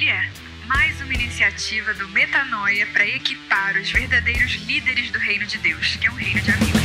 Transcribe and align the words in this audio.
Ele 0.00 0.10
é 0.10 0.30
mais 0.68 1.00
uma 1.00 1.12
iniciativa 1.12 1.92
do 1.92 2.06
Metanoia 2.10 2.86
para 2.92 3.04
equipar 3.04 3.76
os 3.76 3.90
verdadeiros 3.90 4.52
líderes 4.64 5.10
do 5.10 5.18
reino 5.18 5.44
de 5.44 5.58
Deus, 5.58 5.96
que 5.96 6.06
é 6.06 6.10
um 6.12 6.14
reino 6.14 6.40
de 6.40 6.52
amigos. 6.52 6.82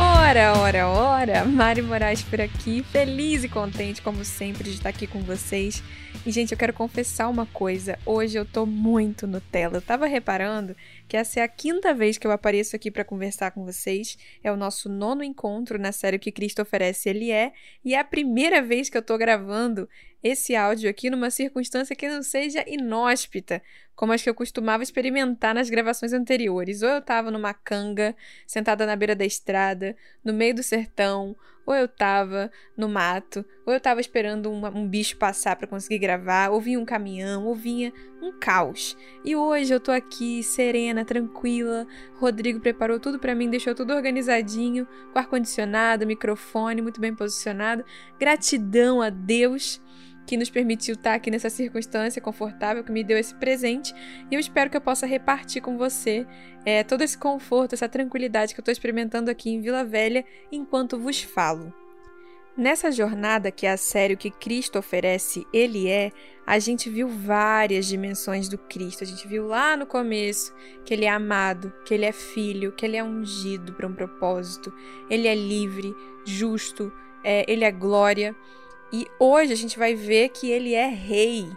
Ora, 0.00 0.58
ora, 0.58 0.88
ora! 0.88 1.44
Mari 1.44 1.80
Moraes 1.82 2.22
por 2.22 2.40
aqui, 2.40 2.84
feliz 2.90 3.44
e 3.44 3.48
contente, 3.48 4.02
como 4.02 4.24
sempre, 4.24 4.64
de 4.64 4.78
estar 4.78 4.88
aqui 4.88 5.06
com 5.06 5.20
vocês. 5.20 5.80
E, 6.26 6.32
gente, 6.32 6.50
eu 6.50 6.58
quero 6.58 6.72
confessar 6.72 7.28
uma 7.28 7.46
coisa. 7.46 7.96
Hoje 8.04 8.36
eu 8.36 8.44
tô 8.44 8.66
muito 8.66 9.28
Nutella. 9.28 9.76
Eu 9.76 9.82
tava 9.82 10.08
reparando 10.08 10.74
que 11.08 11.16
essa 11.16 11.40
é 11.40 11.42
a 11.42 11.48
quinta 11.48 11.94
vez 11.94 12.18
que 12.18 12.26
eu 12.26 12.30
apareço 12.30 12.76
aqui 12.76 12.90
para 12.90 13.04
conversar 13.04 13.50
com 13.52 13.64
vocês. 13.64 14.18
É 14.44 14.52
o 14.52 14.56
nosso 14.56 14.88
nono 14.88 15.24
encontro 15.24 15.78
na 15.78 15.90
série 15.90 16.18
que 16.18 16.30
Cristo 16.30 16.60
oferece, 16.60 17.08
ele 17.08 17.30
é, 17.30 17.52
e 17.82 17.94
é 17.94 17.98
a 17.98 18.04
primeira 18.04 18.60
vez 18.60 18.90
que 18.90 18.98
eu 18.98 19.02
tô 19.02 19.16
gravando 19.16 19.88
esse 20.22 20.54
áudio 20.54 20.90
aqui 20.90 21.08
numa 21.08 21.30
circunstância 21.30 21.96
que 21.96 22.08
não 22.08 22.22
seja 22.22 22.64
inóspita, 22.66 23.62
como 23.96 24.12
as 24.12 24.22
que 24.22 24.28
eu 24.28 24.34
costumava 24.34 24.82
experimentar 24.82 25.54
nas 25.54 25.70
gravações 25.70 26.12
anteriores. 26.12 26.82
Ou 26.82 26.88
eu 26.88 26.98
estava 26.98 27.30
numa 27.30 27.54
canga, 27.54 28.14
sentada 28.46 28.84
na 28.84 28.94
beira 28.94 29.16
da 29.16 29.24
estrada, 29.24 29.96
no 30.22 30.32
meio 30.32 30.54
do 30.54 30.62
sertão, 30.62 31.34
ou 31.68 31.74
eu 31.74 31.84
estava 31.84 32.50
no 32.74 32.88
mato, 32.88 33.44
ou 33.66 33.74
eu 33.74 33.76
estava 33.76 34.00
esperando 34.00 34.50
um, 34.50 34.64
um, 34.68 34.88
bicho 34.88 35.18
passar 35.18 35.54
para 35.54 35.66
conseguir 35.66 35.98
gravar, 35.98 36.48
ou 36.48 36.62
vinha 36.62 36.80
um 36.80 36.84
caminhão, 36.86 37.44
ou 37.44 37.54
vinha 37.54 37.92
um 38.22 38.32
caos. 38.32 38.96
E 39.22 39.36
hoje 39.36 39.74
eu 39.74 39.78
tô 39.78 39.92
aqui 39.92 40.42
serena, 40.42 41.04
tranquila. 41.04 41.86
Rodrigo 42.14 42.58
preparou 42.58 42.98
tudo 42.98 43.18
para 43.18 43.34
mim, 43.34 43.50
deixou 43.50 43.74
tudo 43.74 43.92
organizadinho, 43.92 44.88
com 45.12 45.18
ar 45.18 45.28
condicionado, 45.28 46.06
microfone 46.06 46.80
muito 46.80 47.02
bem 47.02 47.14
posicionado. 47.14 47.84
Gratidão 48.18 49.02
a 49.02 49.10
Deus 49.10 49.78
que 50.28 50.36
nos 50.36 50.50
permitiu 50.50 50.92
estar 50.92 51.14
aqui 51.14 51.30
nessa 51.30 51.48
circunstância 51.48 52.20
confortável, 52.20 52.84
que 52.84 52.92
me 52.92 53.02
deu 53.02 53.16
esse 53.16 53.34
presente, 53.34 53.94
e 54.30 54.34
eu 54.34 54.38
espero 54.38 54.68
que 54.68 54.76
eu 54.76 54.80
possa 54.80 55.06
repartir 55.06 55.62
com 55.62 55.78
você 55.78 56.26
é, 56.66 56.84
todo 56.84 57.00
esse 57.00 57.16
conforto, 57.16 57.72
essa 57.72 57.88
tranquilidade 57.88 58.52
que 58.52 58.60
eu 58.60 58.62
estou 58.62 58.70
experimentando 58.70 59.30
aqui 59.30 59.48
em 59.48 59.62
Vila 59.62 59.82
Velha 59.84 60.22
enquanto 60.52 60.98
vos 60.98 61.22
falo. 61.22 61.72
Nessa 62.54 62.92
jornada 62.92 63.50
que 63.50 63.64
é 63.64 63.70
a 63.70 63.76
sério 63.78 64.18
que 64.18 64.30
Cristo 64.30 64.78
oferece, 64.78 65.46
Ele 65.50 65.88
é, 65.88 66.12
a 66.46 66.58
gente 66.58 66.90
viu 66.90 67.08
várias 67.08 67.86
dimensões 67.86 68.50
do 68.50 68.58
Cristo. 68.58 69.04
A 69.04 69.06
gente 69.06 69.26
viu 69.26 69.46
lá 69.46 69.78
no 69.78 69.86
começo 69.86 70.52
que 70.84 70.92
Ele 70.92 71.06
é 71.06 71.08
amado, 71.08 71.72
que 71.86 71.94
Ele 71.94 72.04
é 72.04 72.12
filho, 72.12 72.72
que 72.72 72.84
Ele 72.84 72.98
é 72.98 73.04
ungido 73.04 73.72
para 73.72 73.86
um 73.86 73.94
propósito, 73.94 74.74
Ele 75.08 75.26
é 75.26 75.34
livre, 75.34 75.94
justo, 76.26 76.92
é, 77.24 77.50
Ele 77.50 77.64
é 77.64 77.70
glória. 77.70 78.36
E 78.92 79.06
hoje 79.18 79.52
a 79.52 79.56
gente 79.56 79.78
vai 79.78 79.94
ver 79.94 80.30
que 80.30 80.50
ele 80.50 80.74
é 80.74 80.88
rei. 80.88 81.48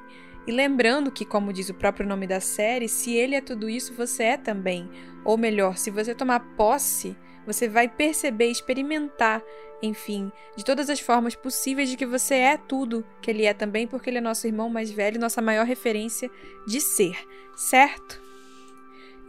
E 0.46 0.52
lembrando 0.52 1.12
que, 1.12 1.24
como 1.24 1.54
diz 1.54 1.70
o 1.70 1.74
próprio 1.74 2.08
nome 2.08 2.28
da 2.28 2.40
série, 2.40 2.88
se 2.88 3.14
ele 3.14 3.36
é 3.36 3.42
tudo 3.42 3.70
isso, 3.70 3.94
você 3.94 4.24
é 4.24 4.38
também. 4.38 4.90
Ou 5.24 5.38
melhor, 5.38 5.78
se 5.78 5.92
você 5.92 6.16
tomar 6.16 6.40
posse, 6.56 7.16
você 7.46 7.68
vai 7.68 7.88
perceber, 7.88 8.48
experimentar, 8.48 9.42
enfim, 9.82 10.32
de 10.56 10.64
todas 10.64 10.90
as 10.90 11.00
formas 11.00 11.36
possíveis 11.36 11.90
de 11.90 11.98
que 11.98 12.06
você 12.06 12.36
é 12.36 12.58
tudo 12.58 13.06
que 13.22 13.32
ele 13.32 13.46
é 13.46 13.54
também, 13.54 13.88
porque 13.88 14.10
ele 14.10 14.18
é 14.18 14.22
nosso 14.22 14.48
irmão 14.48 14.70
mais 14.70 14.92
velho, 14.92 15.20
nossa 15.20 15.42
maior 15.42 15.66
referência 15.66 16.30
de 16.68 16.80
ser, 16.80 17.18
certo? 17.56 18.21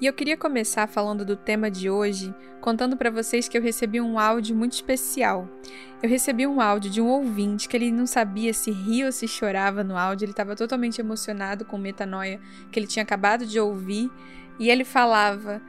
E 0.02 0.06
eu 0.06 0.12
queria 0.12 0.36
começar 0.36 0.88
falando 0.88 1.24
do 1.24 1.36
tema 1.36 1.70
de 1.70 1.88
hoje, 1.88 2.34
contando 2.60 2.96
para 2.96 3.08
vocês 3.08 3.46
que 3.46 3.56
eu 3.56 3.62
recebi 3.62 4.00
um 4.00 4.18
áudio 4.18 4.52
muito 4.52 4.72
especial. 4.72 5.48
Eu 6.02 6.08
recebi 6.08 6.44
um 6.44 6.60
áudio 6.60 6.90
de 6.90 7.00
um 7.00 7.06
ouvinte 7.06 7.68
que 7.68 7.76
ele 7.76 7.92
não 7.92 8.04
sabia 8.04 8.52
se 8.52 8.72
ria 8.72 9.06
ou 9.06 9.12
se 9.12 9.28
chorava 9.28 9.84
no 9.84 9.96
áudio, 9.96 10.24
ele 10.24 10.32
estava 10.32 10.56
totalmente 10.56 11.00
emocionado 11.00 11.64
com 11.64 11.78
metanoia 11.78 12.40
que 12.72 12.80
ele 12.80 12.88
tinha 12.88 13.04
acabado 13.04 13.46
de 13.46 13.60
ouvir, 13.60 14.10
e 14.58 14.68
ele 14.68 14.82
falava: 14.82 15.62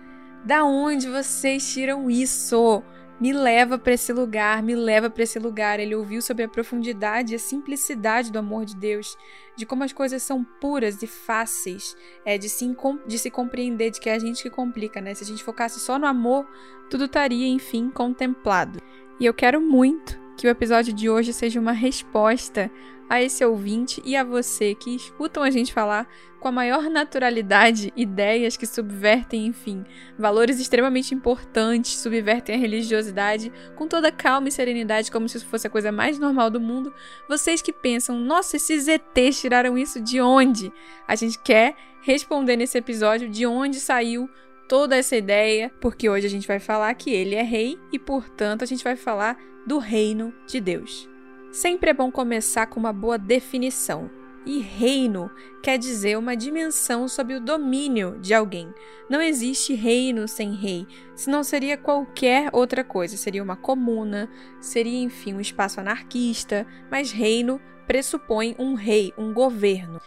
"Da 0.44 0.64
onde 0.64 1.08
vocês 1.08 1.72
tiram 1.72 2.10
isso? 2.10 2.82
Me 3.24 3.32
leva 3.32 3.78
para 3.78 3.94
esse 3.94 4.12
lugar, 4.12 4.62
me 4.62 4.76
leva 4.76 5.10
para 5.10 5.24
esse 5.24 5.40
lugar. 5.40 5.80
Ele 5.80 5.96
ouviu 5.96 6.22
sobre 6.22 6.44
a 6.44 6.50
profundidade 6.50 7.32
e 7.32 7.36
a 7.38 7.40
simplicidade 7.40 8.30
do 8.30 8.38
amor 8.38 8.66
de 8.66 8.76
Deus, 8.76 9.18
de 9.56 9.66
como 9.66 9.82
as 9.82 9.94
coisas 9.94 10.22
são 10.22 10.44
puras 10.44 11.02
e 11.02 11.08
fáceis, 11.08 11.96
é 12.26 12.38
de 12.38 12.50
se, 12.50 12.70
de 13.08 13.18
se 13.18 13.32
compreender, 13.32 13.92
de 13.92 14.02
que 14.02 14.10
é 14.10 14.16
a 14.16 14.20
gente 14.20 14.44
que 14.44 14.50
complica, 14.50 15.00
né? 15.00 15.14
Se 15.14 15.24
a 15.24 15.26
gente 15.26 15.42
focasse 15.42 15.80
só 15.80 15.98
no 15.98 16.06
amor, 16.06 16.46
tudo 16.90 17.06
estaria, 17.06 17.48
enfim, 17.48 17.90
contemplado. 17.90 18.82
E 19.18 19.26
eu 19.26 19.34
quero 19.34 19.62
muito 19.62 20.20
que 20.36 20.46
o 20.46 20.50
episódio 20.50 20.92
de 20.92 21.10
hoje 21.10 21.32
seja 21.32 21.62
uma 21.62 21.72
resposta 21.72 22.70
a 23.14 23.22
esse 23.22 23.46
ouvinte 23.46 24.02
e 24.04 24.16
a 24.16 24.24
você 24.24 24.74
que 24.74 24.96
escutam 24.96 25.44
a 25.44 25.52
gente 25.52 25.72
falar 25.72 26.08
com 26.40 26.48
a 26.48 26.52
maior 26.52 26.90
naturalidade 26.90 27.94
ideias 27.96 28.58
que 28.58 28.66
subvertem, 28.66 29.46
enfim, 29.46 29.86
valores 30.18 30.60
extremamente 30.60 31.14
importantes, 31.14 32.00
subvertem 32.00 32.56
a 32.56 32.58
religiosidade 32.58 33.54
com 33.76 33.88
toda 33.88 34.12
calma 34.12 34.48
e 34.48 34.52
serenidade, 34.52 35.12
como 35.12 35.30
se 35.30 35.38
isso 35.38 35.46
fosse 35.46 35.68
a 35.68 35.70
coisa 35.70 35.92
mais 35.92 36.18
normal 36.18 36.50
do 36.50 36.60
mundo. 36.60 36.92
Vocês 37.30 37.62
que 37.62 37.72
pensam, 37.72 38.18
nossa, 38.18 38.58
esses 38.58 38.88
ETs 38.88 39.40
tiraram 39.40 39.78
isso 39.78 40.02
de 40.02 40.20
onde? 40.20 40.74
A 41.08 41.14
gente 41.14 41.38
quer 41.38 41.76
responder 42.02 42.58
nesse 42.58 42.80
episódio 42.80 43.30
de 43.30 43.46
onde 43.46 43.80
saiu 43.80 44.28
toda 44.68 44.98
essa 44.98 45.16
ideia, 45.16 45.72
porque 45.80 46.10
hoje 46.10 46.26
a 46.26 46.32
gente 46.32 46.48
vai 46.48 46.60
falar 46.60 46.92
que 46.96 47.12
ele 47.12 47.36
é 47.36 47.44
rei 47.44 47.80
e, 47.92 48.00
portanto, 48.00 48.64
a 48.64 48.66
gente 48.66 48.84
vai 48.84 48.96
falar 48.96 49.38
do 49.68 49.78
reino 49.78 50.34
de 50.48 50.60
Deus. 50.60 51.13
Sempre 51.54 51.92
é 51.92 51.94
bom 51.94 52.10
começar 52.10 52.66
com 52.66 52.80
uma 52.80 52.92
boa 52.92 53.16
definição. 53.16 54.10
E 54.44 54.60
reino 54.60 55.30
quer 55.62 55.78
dizer 55.78 56.18
uma 56.18 56.36
dimensão 56.36 57.08
sob 57.08 57.36
o 57.36 57.40
domínio 57.40 58.18
de 58.20 58.34
alguém. 58.34 58.74
Não 59.08 59.22
existe 59.22 59.76
reino 59.76 60.28
sem 60.28 60.56
rei, 60.56 60.88
senão 61.16 61.44
seria 61.44 61.78
qualquer 61.78 62.50
outra 62.52 62.84
coisa. 62.84 63.16
Seria 63.16 63.44
uma 63.44 63.56
comuna, 63.56 64.28
seria, 64.60 65.00
enfim, 65.00 65.36
um 65.36 65.40
espaço 65.40 65.80
anarquista, 65.80 66.66
mas 66.90 67.12
reino 67.12 67.62
pressupõe 67.86 68.56
um 68.58 68.74
rei, 68.74 69.14
um 69.16 69.32
governo. 69.32 70.02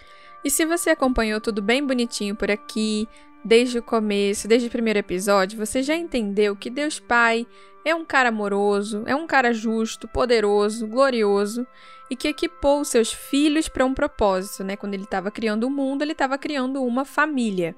E 0.45 0.51
se 0.51 0.67
você 0.67 0.91
acompanhou 0.91 1.41
tudo 1.41 1.63
bem 1.63 1.87
bonitinho 1.87 2.35
por 2.35 2.51
aqui, 2.51 3.09
desde 3.47 3.79
o 3.79 3.83
começo, 3.83 4.49
desde 4.49 4.67
o 4.67 4.71
primeiro 4.71 4.99
episódio, 4.99 5.57
você 5.57 5.81
já 5.81 5.95
entendeu 5.95 6.57
que 6.57 6.69
Deus 6.69 6.99
Pai 6.99 7.47
é 7.85 7.95
um 7.95 8.05
cara 8.05 8.31
amoroso, 8.31 9.05
é 9.07 9.15
um 9.15 9.27
cara 9.27 9.53
justo, 9.53 10.09
poderoso, 10.09 10.89
glorioso 10.89 11.65
e 12.11 12.17
que 12.17 12.29
equipou 12.29 12.85
seus 12.85 13.13
filhos 13.13 13.69
para 13.69 13.85
um 13.85 13.93
propósito, 13.93 14.63
né? 14.63 14.77
Quando 14.77 14.95
ele 14.95 15.05
estava 15.05 15.31
criando 15.31 15.65
o 15.65 15.71
mundo, 15.71 16.03
ele 16.03 16.13
estava 16.13 16.39
criando 16.39 16.83
uma 16.83 17.05
família. 17.05 17.75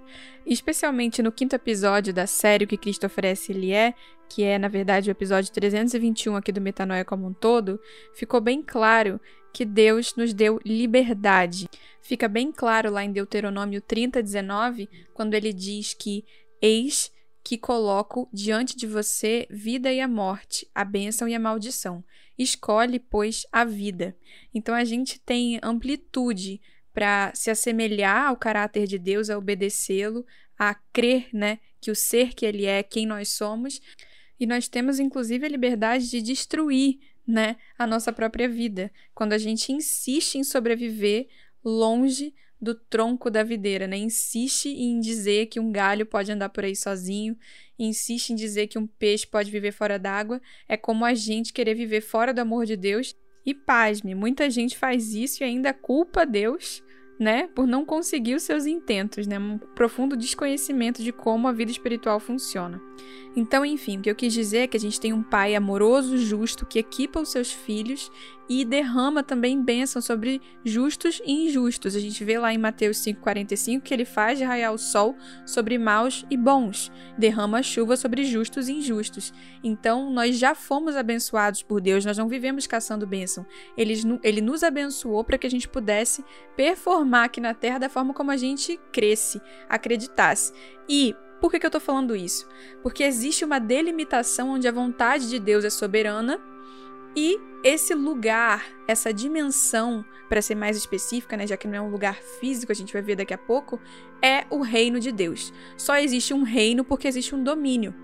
especialmente 0.47 1.23
no 1.23 1.33
quinto 1.33 1.55
episódio 1.55 2.13
da 2.13 2.27
série 2.27 2.65
O 2.65 2.69
que 2.69 2.77
Cristo 2.77 3.07
oferece 3.07 3.53
ele 3.53 3.73
é, 3.73 3.95
que 4.29 4.43
é 4.45 4.59
na 4.59 4.69
verdade 4.69 5.11
o 5.11 5.13
episódio 5.13 5.53
321 5.53 6.37
aqui 6.37 6.53
do 6.53 6.61
Metanoia 6.61 7.05
como 7.05 7.27
um 7.27 7.33
todo, 7.33 7.81
ficou 8.15 8.41
bem 8.41 8.63
claro 8.63 9.21
que 9.53 9.65
Deus 9.65 10.15
nos 10.15 10.33
deu 10.33 10.61
liberdade. 10.65 11.69
Fica 12.01 12.29
bem 12.29 12.53
claro 12.53 12.91
lá 12.91 13.05
em 13.05 13.13
Deuteronômio 13.13 13.81
30, 13.81 14.23
19, 14.23 14.89
quando 15.15 15.35
ele 15.35 15.53
diz 15.53 15.95
que 15.95 16.25
eis 16.61 17.11
que 17.43 17.57
coloco 17.57 18.29
diante 18.33 18.77
de 18.77 18.87
você 18.87 19.47
vida 19.51 19.91
e 19.91 20.01
a 20.01 20.09
morte, 20.09 20.69
a 20.75 20.85
bênção 20.85 21.27
e 21.27 21.35
a 21.35 21.41
maldição. 21.41 22.05
Escolhe, 22.39 23.01
pois, 23.01 23.45
a 23.51 23.65
vida. 23.65 24.17
Então 24.55 24.75
a 24.75 24.85
gente 24.85 25.21
tem 25.21 25.59
amplitude 25.63 26.61
para 26.95 27.33
se 27.35 27.51
assemelhar 27.51 28.29
ao 28.29 28.37
caráter 28.37 28.87
de 28.87 28.99
Deus, 28.99 29.29
a 29.31 29.37
obedecê-lo, 29.37 30.25
a 30.59 30.75
crer, 30.93 31.29
né, 31.33 31.59
que 31.81 31.91
o 31.91 31.95
ser 31.95 32.35
que 32.35 32.45
ele 32.45 32.67
é, 32.67 32.83
quem 32.83 33.07
nós 33.07 33.29
somos, 33.31 33.81
e 34.39 34.47
nós 34.47 34.69
temos 34.69 34.99
inclusive 34.99 35.47
a 35.47 35.49
liberdade 35.49 36.11
de 36.11 36.21
destruir, 36.21 36.99
né, 37.27 37.57
a 37.79 37.87
nossa 37.87 38.13
própria 38.13 38.49
vida, 38.49 38.91
quando 39.15 39.33
a 39.33 39.39
gente 39.39 39.71
insiste 39.71 40.37
em 40.37 40.45
sobreviver 40.45 41.29
longe 41.63 42.35
do 42.61 42.75
tronco 42.75 43.31
da 43.31 43.43
videira, 43.43 43.87
né? 43.87 43.97
Insiste 43.97 44.69
em 44.69 44.99
dizer 45.01 45.47
que 45.47 45.61
um 45.61 45.71
galho 45.71 46.05
pode 46.05 46.33
andar 46.33 46.49
por 46.49 46.65
aí 46.65 46.75
sozinho, 46.75 47.37
insiste 47.79 48.31
em 48.31 48.35
dizer 48.35 48.67
que 48.67 48.79
um 48.79 48.87
peixe 48.87 49.27
pode 49.27 49.51
viver 49.51 49.73
fora 49.73 49.99
d'água, 49.99 50.41
é 50.69 50.77
como 50.77 51.05
a 51.05 51.15
gente 51.15 51.53
querer 51.53 51.75
viver 51.75 52.01
fora 52.01 52.35
do 52.35 52.41
amor 52.41 52.67
de 52.67 52.77
Deus. 52.77 53.15
E 53.47 53.55
pasme, 53.55 54.15
muita 54.15 54.51
gente 54.51 54.77
faz 54.77 55.15
isso 55.15 55.43
e 55.43 55.45
ainda 55.45 55.73
culpa 55.73 56.27
Deus, 56.27 56.83
né, 57.19 57.49
por 57.55 57.67
não 57.67 57.85
conseguir 57.85 58.35
os 58.35 58.43
seus 58.43 58.65
intentos, 58.65 59.27
né? 59.27 59.39
Um 59.39 59.59
profundo 59.59 60.17
desconhecimento 60.17 61.03
de 61.03 61.13
como 61.13 61.49
a 61.49 61.53
vida 61.53 61.71
espiritual 61.71 62.21
funciona. 62.21 62.81
Então, 63.35 63.65
enfim, 63.65 63.99
o 63.99 64.03
que 64.03 64.11
eu 64.11 64.15
quis 64.15 64.33
dizer 64.33 64.59
é 64.59 64.67
que 64.67 64.77
a 64.77 64.81
gente 64.81 65.01
tem 65.01 65.13
um 65.13 65.23
pai 65.23 65.55
amoroso, 65.55 66.17
justo, 66.17 66.67
que 66.67 66.79
equipa 66.79 67.21
os 67.21 67.29
seus 67.29 67.53
filhos 67.53 68.11
e 68.49 68.65
derrama 68.65 69.23
também 69.23 69.63
bênção 69.63 70.01
sobre 70.01 70.41
justos 70.65 71.21
e 71.25 71.47
injustos. 71.47 71.95
A 71.95 72.01
gente 72.01 72.25
vê 72.25 72.39
lá 72.39 72.53
em 72.53 72.59
Mateus 72.59 72.97
5,45 72.99 73.83
que 73.83 73.93
ele 73.93 74.07
faz 74.07 74.41
raiar 74.41 74.73
o 74.73 74.79
sol 74.79 75.15
sobre 75.45 75.77
maus 75.77 76.25
e 76.31 76.37
bons, 76.37 76.91
derrama 77.17 77.63
chuva 77.63 77.97
sobre 77.97 78.25
justos 78.25 78.69
e 78.69 78.73
injustos. 78.73 79.33
Então, 79.63 80.11
nós 80.11 80.39
já 80.39 80.55
fomos 80.55 80.97
abençoados 80.97 81.63
por 81.63 81.81
Deus, 81.81 82.05
nós 82.05 82.17
não 82.17 82.29
vivemos 82.29 82.67
caçando 82.67 83.07
bênção. 83.07 83.47
Ele, 83.77 83.95
ele 84.23 84.41
nos 84.41 84.63
abençoou 84.63 85.23
para 85.23 85.37
que 85.37 85.47
a 85.47 85.51
gente 85.51 85.69
pudesse 85.69 86.25
performar 86.57 87.08
aqui 87.17 87.41
na 87.41 87.55
terra 87.55 87.79
da 87.79 87.89
forma 87.89 88.15
como 88.15 88.31
a 88.31 88.37
gente 88.37 88.79
cresce, 88.93 89.41
acreditasse. 89.69 90.53
E 90.89 91.15
por 91.41 91.51
que, 91.51 91.59
que 91.59 91.67
eu 91.67 91.69
estou 91.69 91.81
falando 91.81 92.17
isso? 92.17 92.49
Porque 92.83 93.05
existe 93.05 93.45
uma 93.45 93.59
delimitação 93.59 94.51
onde 94.51 94.67
a 94.67 94.73
vontade 94.73 95.29
de 95.29 95.39
Deus 95.39 95.65
é 95.65 95.71
soberana 95.71 96.41
e 97.17 97.39
esse 97.65 97.95
lugar, 97.95 98.65
essa 98.87 99.13
dimensão, 99.13 100.05
para 100.29 100.43
ser 100.43 100.55
mais 100.55 100.77
específica, 100.77 101.37
né, 101.37 101.47
já 101.47 101.57
que 101.57 101.67
não 101.67 101.75
é 101.75 101.81
um 101.81 101.91
lugar 101.91 102.17
físico, 102.17 102.71
a 102.71 102.75
gente 102.75 102.93
vai 102.93 103.03
ver 103.03 103.17
daqui 103.17 103.35
a 103.35 103.39
pouco, 103.39 103.81
é 104.23 104.45
o 104.51 104.61
reino 104.61 105.01
de 105.01 105.11
Deus. 105.11 105.53
Só 105.77 105.97
existe 105.97 106.33
um 106.33 106.43
reino 106.43 106.85
porque 106.85 107.09
existe 107.09 107.35
um 107.35 107.43
domínio, 107.43 107.95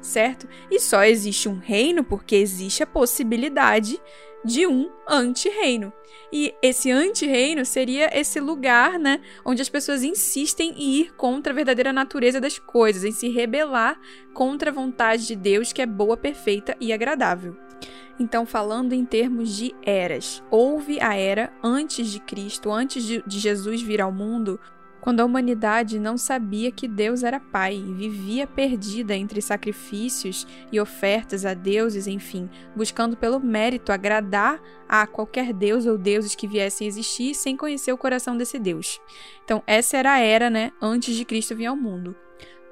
certo? 0.00 0.48
E 0.70 0.78
só 0.78 1.02
existe 1.02 1.48
um 1.48 1.58
reino 1.58 2.04
porque 2.04 2.36
existe 2.36 2.82
a 2.82 2.86
possibilidade 2.86 4.00
de 4.44 4.66
um 4.66 4.90
anti-reino. 5.08 5.92
E 6.32 6.54
esse 6.62 6.90
anti-reino 6.90 7.64
seria 7.64 8.10
esse 8.18 8.38
lugar, 8.40 8.98
né, 8.98 9.20
onde 9.44 9.60
as 9.60 9.68
pessoas 9.68 10.02
insistem 10.02 10.72
em 10.76 11.00
ir 11.00 11.14
contra 11.14 11.52
a 11.52 11.56
verdadeira 11.56 11.92
natureza 11.92 12.40
das 12.40 12.58
coisas, 12.58 13.04
em 13.04 13.12
se 13.12 13.28
rebelar 13.28 14.00
contra 14.32 14.70
a 14.70 14.74
vontade 14.74 15.26
de 15.26 15.36
Deus 15.36 15.72
que 15.72 15.82
é 15.82 15.86
boa, 15.86 16.16
perfeita 16.16 16.76
e 16.80 16.92
agradável. 16.92 17.56
Então, 18.18 18.44
falando 18.44 18.92
em 18.92 19.04
termos 19.04 19.56
de 19.56 19.74
eras, 19.82 20.42
houve 20.50 21.00
a 21.00 21.14
era 21.14 21.50
antes 21.62 22.08
de 22.08 22.20
Cristo, 22.20 22.70
antes 22.70 23.02
de, 23.02 23.22
de 23.26 23.38
Jesus 23.38 23.80
vir 23.80 24.00
ao 24.00 24.12
mundo, 24.12 24.60
quando 25.00 25.20
a 25.20 25.24
humanidade 25.24 25.98
não 25.98 26.18
sabia 26.18 26.70
que 26.70 26.86
Deus 26.86 27.22
era 27.22 27.40
Pai 27.40 27.74
e 27.74 27.92
vivia 27.94 28.46
perdida 28.46 29.14
entre 29.14 29.40
sacrifícios 29.40 30.46
e 30.70 30.78
ofertas 30.78 31.46
a 31.46 31.54
deuses, 31.54 32.06
enfim, 32.06 32.48
buscando 32.76 33.16
pelo 33.16 33.40
mérito 33.40 33.92
agradar 33.92 34.60
a 34.88 35.06
qualquer 35.06 35.52
deus 35.52 35.86
ou 35.86 35.96
deuses 35.96 36.34
que 36.34 36.46
viessem 36.46 36.86
existir 36.86 37.34
sem 37.34 37.56
conhecer 37.56 37.92
o 37.92 37.98
coração 37.98 38.36
desse 38.36 38.58
Deus. 38.58 39.00
Então, 39.44 39.62
essa 39.66 39.96
era 39.96 40.12
a 40.12 40.20
era, 40.20 40.50
né, 40.50 40.72
antes 40.80 41.16
de 41.16 41.24
Cristo 41.24 41.56
vir 41.56 41.66
ao 41.66 41.76
mundo. 41.76 42.14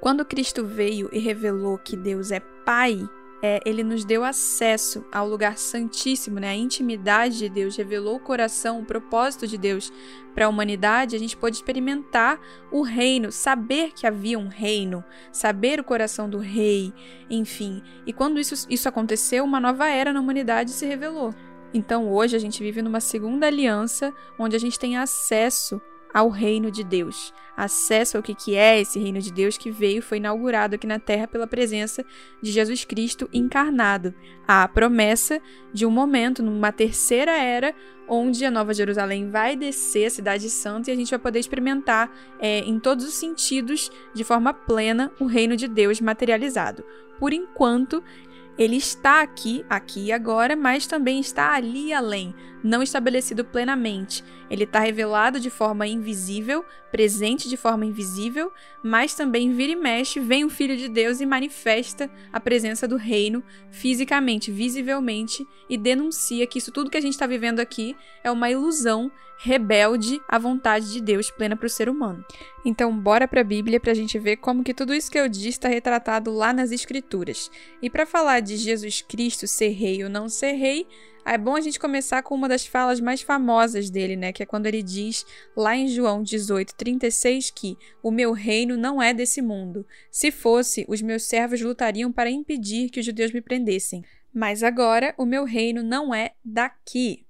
Quando 0.00 0.24
Cristo 0.24 0.64
veio 0.64 1.08
e 1.12 1.18
revelou 1.18 1.76
que 1.78 1.96
Deus 1.96 2.30
é 2.30 2.40
Pai, 2.64 3.08
é, 3.42 3.60
ele 3.64 3.82
nos 3.82 4.04
deu 4.04 4.24
acesso 4.24 5.04
ao 5.12 5.28
lugar 5.28 5.58
santíssimo, 5.58 6.40
né? 6.40 6.48
A 6.48 6.54
intimidade 6.56 7.38
de 7.38 7.48
Deus 7.48 7.76
revelou 7.76 8.16
o 8.16 8.20
coração, 8.20 8.80
o 8.80 8.84
propósito 8.84 9.46
de 9.46 9.56
Deus 9.56 9.92
para 10.34 10.46
a 10.46 10.48
humanidade. 10.48 11.14
A 11.14 11.18
gente 11.18 11.36
pôde 11.36 11.56
experimentar 11.56 12.40
o 12.70 12.82
reino, 12.82 13.30
saber 13.30 13.92
que 13.94 14.06
havia 14.06 14.38
um 14.38 14.48
reino, 14.48 15.04
saber 15.32 15.78
o 15.78 15.84
coração 15.84 16.28
do 16.28 16.38
rei, 16.38 16.92
enfim. 17.30 17.82
E 18.06 18.12
quando 18.12 18.40
isso, 18.40 18.66
isso 18.68 18.88
aconteceu, 18.88 19.44
uma 19.44 19.60
nova 19.60 19.88
era 19.88 20.12
na 20.12 20.20
humanidade 20.20 20.72
se 20.72 20.86
revelou. 20.86 21.34
Então 21.72 22.10
hoje 22.10 22.34
a 22.34 22.38
gente 22.38 22.62
vive 22.62 22.82
numa 22.82 23.00
segunda 23.00 23.46
aliança 23.46 24.12
onde 24.38 24.56
a 24.56 24.58
gente 24.58 24.78
tem 24.78 24.96
acesso 24.96 25.80
ao 26.12 26.28
reino 26.28 26.70
de 26.70 26.82
Deus, 26.82 27.32
acesso 27.56 28.16
ao 28.16 28.22
que, 28.22 28.54
é 28.54 28.80
esse 28.80 28.98
reino 28.98 29.20
de 29.20 29.32
Deus 29.32 29.58
que 29.58 29.70
veio 29.70 30.00
foi 30.00 30.18
inaugurado 30.18 30.74
aqui 30.74 30.86
na 30.86 30.98
Terra 30.98 31.26
pela 31.26 31.46
presença 31.46 32.04
de 32.40 32.50
Jesus 32.50 32.84
Cristo 32.84 33.28
encarnado. 33.32 34.14
A 34.46 34.66
promessa 34.68 35.40
de 35.72 35.84
um 35.84 35.90
momento, 35.90 36.42
numa 36.42 36.72
terceira 36.72 37.32
era, 37.32 37.74
onde 38.08 38.44
a 38.44 38.50
Nova 38.50 38.72
Jerusalém 38.72 39.28
vai 39.30 39.54
descer 39.54 40.06
a 40.06 40.10
Cidade 40.10 40.48
Santa 40.48 40.90
e 40.90 40.92
a 40.94 40.96
gente 40.96 41.10
vai 41.10 41.18
poder 41.18 41.38
experimentar 41.38 42.10
é, 42.38 42.60
em 42.60 42.78
todos 42.78 43.04
os 43.04 43.14
sentidos, 43.14 43.90
de 44.14 44.24
forma 44.24 44.54
plena, 44.54 45.12
o 45.20 45.26
reino 45.26 45.56
de 45.56 45.68
Deus 45.68 46.00
materializado. 46.00 46.84
Por 47.18 47.32
enquanto, 47.32 48.02
ele 48.56 48.76
está 48.76 49.22
aqui, 49.22 49.64
aqui 49.70 50.06
e 50.06 50.12
agora, 50.12 50.56
mas 50.56 50.86
também 50.86 51.20
está 51.20 51.54
ali 51.54 51.92
além, 51.92 52.34
não 52.62 52.82
estabelecido 52.82 53.44
plenamente. 53.44 54.24
Ele 54.50 54.64
está 54.64 54.80
revelado 54.80 55.38
de 55.38 55.50
forma 55.50 55.86
invisível, 55.86 56.64
presente 56.90 57.48
de 57.48 57.56
forma 57.56 57.84
invisível, 57.84 58.52
mas 58.82 59.14
também 59.14 59.52
vira 59.52 59.72
e 59.72 59.76
mexe, 59.76 60.20
vem 60.20 60.44
o 60.44 60.50
Filho 60.50 60.76
de 60.76 60.88
Deus 60.88 61.20
e 61.20 61.26
manifesta 61.26 62.10
a 62.32 62.40
presença 62.40 62.88
do 62.88 62.96
reino 62.96 63.42
fisicamente, 63.70 64.50
visivelmente, 64.50 65.46
e 65.68 65.76
denuncia 65.76 66.46
que 66.46 66.58
isso 66.58 66.72
tudo 66.72 66.90
que 66.90 66.96
a 66.96 67.00
gente 67.00 67.12
está 67.12 67.26
vivendo 67.26 67.60
aqui 67.60 67.96
é 68.24 68.30
uma 68.30 68.50
ilusão 68.50 69.10
rebelde 69.38 70.20
à 70.28 70.36
vontade 70.36 70.92
de 70.92 71.00
Deus 71.00 71.30
plena 71.30 71.56
para 71.56 71.66
o 71.66 71.70
ser 71.70 71.88
humano. 71.88 72.24
Então, 72.64 72.96
bora 72.98 73.28
para 73.28 73.40
a 73.40 73.44
Bíblia 73.44 73.78
para 73.78 73.92
a 73.92 73.94
gente 73.94 74.18
ver 74.18 74.36
como 74.36 74.64
que 74.64 74.74
tudo 74.74 74.92
isso 74.92 75.10
que 75.10 75.18
eu 75.18 75.28
disse 75.28 75.50
está 75.50 75.68
retratado 75.68 76.32
lá 76.32 76.52
nas 76.52 76.72
Escrituras. 76.72 77.50
E 77.80 77.88
para 77.88 78.04
falar 78.04 78.40
de 78.40 78.56
Jesus 78.56 79.00
Cristo 79.00 79.46
ser 79.46 79.68
rei 79.68 80.02
ou 80.02 80.10
não 80.10 80.28
ser 80.28 80.52
rei, 80.52 80.86
é 81.34 81.38
bom 81.38 81.56
a 81.56 81.60
gente 81.60 81.78
começar 81.78 82.22
com 82.22 82.34
uma 82.34 82.48
das 82.48 82.66
falas 82.66 83.00
mais 83.00 83.20
famosas 83.20 83.90
dele, 83.90 84.16
né? 84.16 84.32
Que 84.32 84.42
é 84.42 84.46
quando 84.46 84.66
ele 84.66 84.82
diz 84.82 85.26
lá 85.56 85.76
em 85.76 85.86
João 85.86 86.22
18, 86.22 86.74
36 86.74 87.50
que 87.50 87.76
o 88.02 88.10
meu 88.10 88.32
reino 88.32 88.76
não 88.76 89.02
é 89.02 89.12
desse 89.12 89.42
mundo. 89.42 89.86
Se 90.10 90.30
fosse, 90.30 90.84
os 90.88 91.02
meus 91.02 91.24
servos 91.24 91.60
lutariam 91.60 92.10
para 92.10 92.30
impedir 92.30 92.88
que 92.88 93.00
os 93.00 93.06
judeus 93.06 93.32
me 93.32 93.40
prendessem. 93.40 94.02
Mas 94.32 94.62
agora 94.62 95.14
o 95.18 95.26
meu 95.26 95.44
reino 95.44 95.82
não 95.82 96.14
é 96.14 96.32
daqui. 96.44 97.26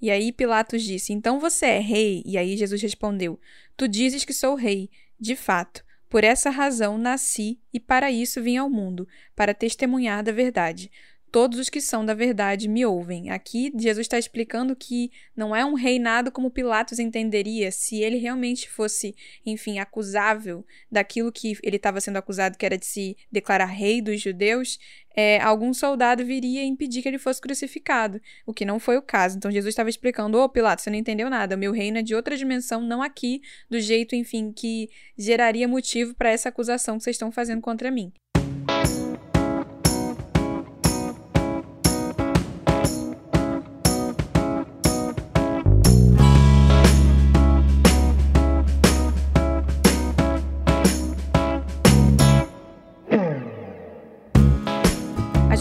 E 0.00 0.10
aí 0.10 0.32
Pilatos 0.32 0.82
disse: 0.82 1.12
Então 1.12 1.38
você 1.38 1.66
é 1.66 1.78
rei? 1.78 2.22
E 2.24 2.38
aí 2.38 2.56
Jesus 2.56 2.80
respondeu: 2.80 3.38
Tu 3.76 3.86
dizes 3.86 4.24
que 4.24 4.32
sou 4.32 4.54
rei. 4.54 4.88
De 5.20 5.36
fato, 5.36 5.84
por 6.08 6.24
essa 6.24 6.50
razão 6.50 6.98
nasci 6.98 7.60
e 7.72 7.78
para 7.78 8.10
isso 8.10 8.42
vim 8.42 8.56
ao 8.56 8.68
mundo, 8.68 9.06
para 9.36 9.54
testemunhar 9.54 10.22
da 10.22 10.32
verdade 10.32 10.90
todos 11.32 11.58
os 11.58 11.70
que 11.70 11.80
são 11.80 12.04
da 12.04 12.12
verdade 12.12 12.68
me 12.68 12.84
ouvem. 12.84 13.30
Aqui, 13.30 13.72
Jesus 13.74 14.04
está 14.04 14.18
explicando 14.18 14.76
que 14.76 15.10
não 15.34 15.56
é 15.56 15.64
um 15.64 15.72
reinado 15.72 16.30
como 16.30 16.50
Pilatos 16.50 16.98
entenderia 16.98 17.72
se 17.72 18.00
ele 18.02 18.18
realmente 18.18 18.68
fosse, 18.68 19.16
enfim, 19.44 19.78
acusável 19.78 20.64
daquilo 20.90 21.32
que 21.32 21.56
ele 21.62 21.76
estava 21.76 22.02
sendo 22.02 22.18
acusado, 22.18 22.58
que 22.58 22.66
era 22.66 22.76
de 22.76 22.84
se 22.84 23.16
declarar 23.32 23.64
rei 23.64 24.02
dos 24.02 24.20
judeus. 24.20 24.78
É, 25.16 25.40
algum 25.40 25.72
soldado 25.72 26.24
viria 26.24 26.64
impedir 26.64 27.00
que 27.00 27.08
ele 27.08 27.18
fosse 27.18 27.40
crucificado, 27.40 28.20
o 28.46 28.52
que 28.52 28.66
não 28.66 28.78
foi 28.78 28.98
o 28.98 29.02
caso. 29.02 29.38
Então 29.38 29.50
Jesus 29.50 29.72
estava 29.72 29.88
explicando: 29.88 30.36
Ô 30.36 30.44
oh, 30.44 30.48
Pilatos, 30.50 30.84
você 30.84 30.90
não 30.90 30.98
entendeu 30.98 31.30
nada, 31.30 31.56
o 31.56 31.58
meu 31.58 31.72
reino 31.72 31.96
é 31.96 32.02
de 32.02 32.14
outra 32.14 32.36
dimensão, 32.36 32.82
não 32.82 33.02
aqui, 33.02 33.40
do 33.70 33.80
jeito, 33.80 34.14
enfim, 34.14 34.52
que 34.52 34.90
geraria 35.16 35.66
motivo 35.66 36.14
para 36.14 36.30
essa 36.30 36.50
acusação 36.50 36.98
que 36.98 37.04
vocês 37.04 37.16
estão 37.16 37.32
fazendo 37.32 37.62
contra 37.62 37.90
mim. 37.90 38.12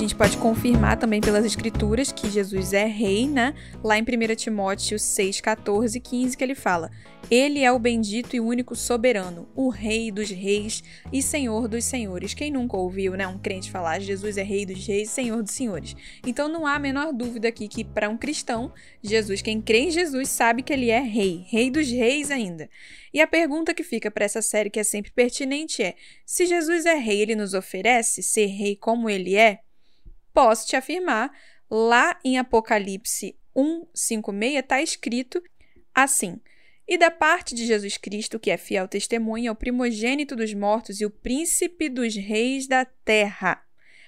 Gente 0.02 0.16
pode 0.16 0.36
confirmar 0.38 0.98
também 0.98 1.22
pelas 1.22 1.46
escrituras 1.46 2.12
que 2.12 2.28
Jesus 2.28 2.74
é 2.74 2.86
rei, 2.86 3.28
né? 3.28 3.54
Lá 3.84 4.00
em 4.00 4.02
1 4.02 4.36
Timóteo 4.36 4.98
6, 4.98 5.40
14 5.42 5.96
e 5.96 6.02
15, 6.02 6.36
que 6.36 6.44
ele 6.44 6.56
fala: 6.56 6.90
Ele 7.30 7.64
é 7.64 7.72
o 7.72 7.78
bendito 7.78 8.36
e 8.36 8.40
único 8.40 8.76
soberano, 8.76 9.48
o 9.56 9.70
rei 9.70 10.12
dos 10.12 10.32
reis 10.32 10.84
e 11.14 11.22
senhor 11.22 11.68
dos 11.68 11.86
senhores. 11.86 12.34
Quem 12.34 12.50
nunca 12.50 12.76
ouviu, 12.78 13.14
né, 13.14 13.28
um 13.28 13.38
crente 13.38 13.70
falar 13.70 14.00
Jesus 14.00 14.38
é 14.38 14.42
rei 14.42 14.66
dos 14.66 14.88
reis 14.88 15.08
e 15.08 15.14
senhor 15.14 15.44
dos 15.44 15.52
senhores? 15.52 15.96
Então 16.26 16.50
não 16.50 16.66
há 16.66 16.74
a 16.74 16.80
menor 16.80 17.14
dúvida 17.14 17.48
aqui 17.48 17.68
que 17.68 17.84
para 17.84 18.10
um 18.10 18.18
cristão, 18.18 18.74
Jesus, 19.04 19.44
quem 19.44 19.62
crê 19.62 19.82
em 19.82 19.92
Jesus, 19.92 20.30
sabe 20.30 20.64
que 20.64 20.74
ele 20.74 20.90
é 20.90 21.00
rei, 21.00 21.46
rei 21.48 21.70
dos 21.70 21.88
reis 21.92 22.32
ainda. 22.32 22.68
E 23.14 23.22
a 23.22 23.28
pergunta 23.28 23.72
que 23.72 23.84
fica 23.84 24.10
para 24.10 24.26
essa 24.26 24.42
série 24.42 24.72
que 24.72 24.80
é 24.80 24.84
sempre 24.84 25.12
pertinente 25.12 25.84
é: 25.84 25.94
se 26.26 26.48
Jesus 26.48 26.88
é 26.88 26.96
rei, 26.96 27.22
ele 27.22 27.36
nos 27.36 27.54
oferece 27.54 28.24
ser 28.24 28.48
rei 28.48 28.76
como 28.76 29.08
ele 29.08 29.36
é? 29.36 29.60
Posso 30.34 30.68
te 30.68 30.76
afirmar, 30.76 31.32
lá 31.70 32.20
em 32.24 32.38
Apocalipse 32.38 33.36
1:56 33.56 34.60
está 34.60 34.82
escrito 34.82 35.42
assim: 35.94 36.40
E 36.88 36.98
da 36.98 37.12
parte 37.12 37.56
de 37.56 37.66
Jesus 37.66 37.98
Cristo, 37.98 38.40
que 38.40 38.52
é 38.52 38.58
fiel 38.58 38.88
testemunha, 38.88 39.52
o 39.52 39.56
primogênito 39.56 40.36
dos 40.36 40.54
mortos 40.54 41.02
e 41.02 41.06
o 41.06 41.10
príncipe 41.10 41.90
dos 41.90 42.16
reis 42.16 42.68
da 42.68 42.86
terra, 42.86 43.64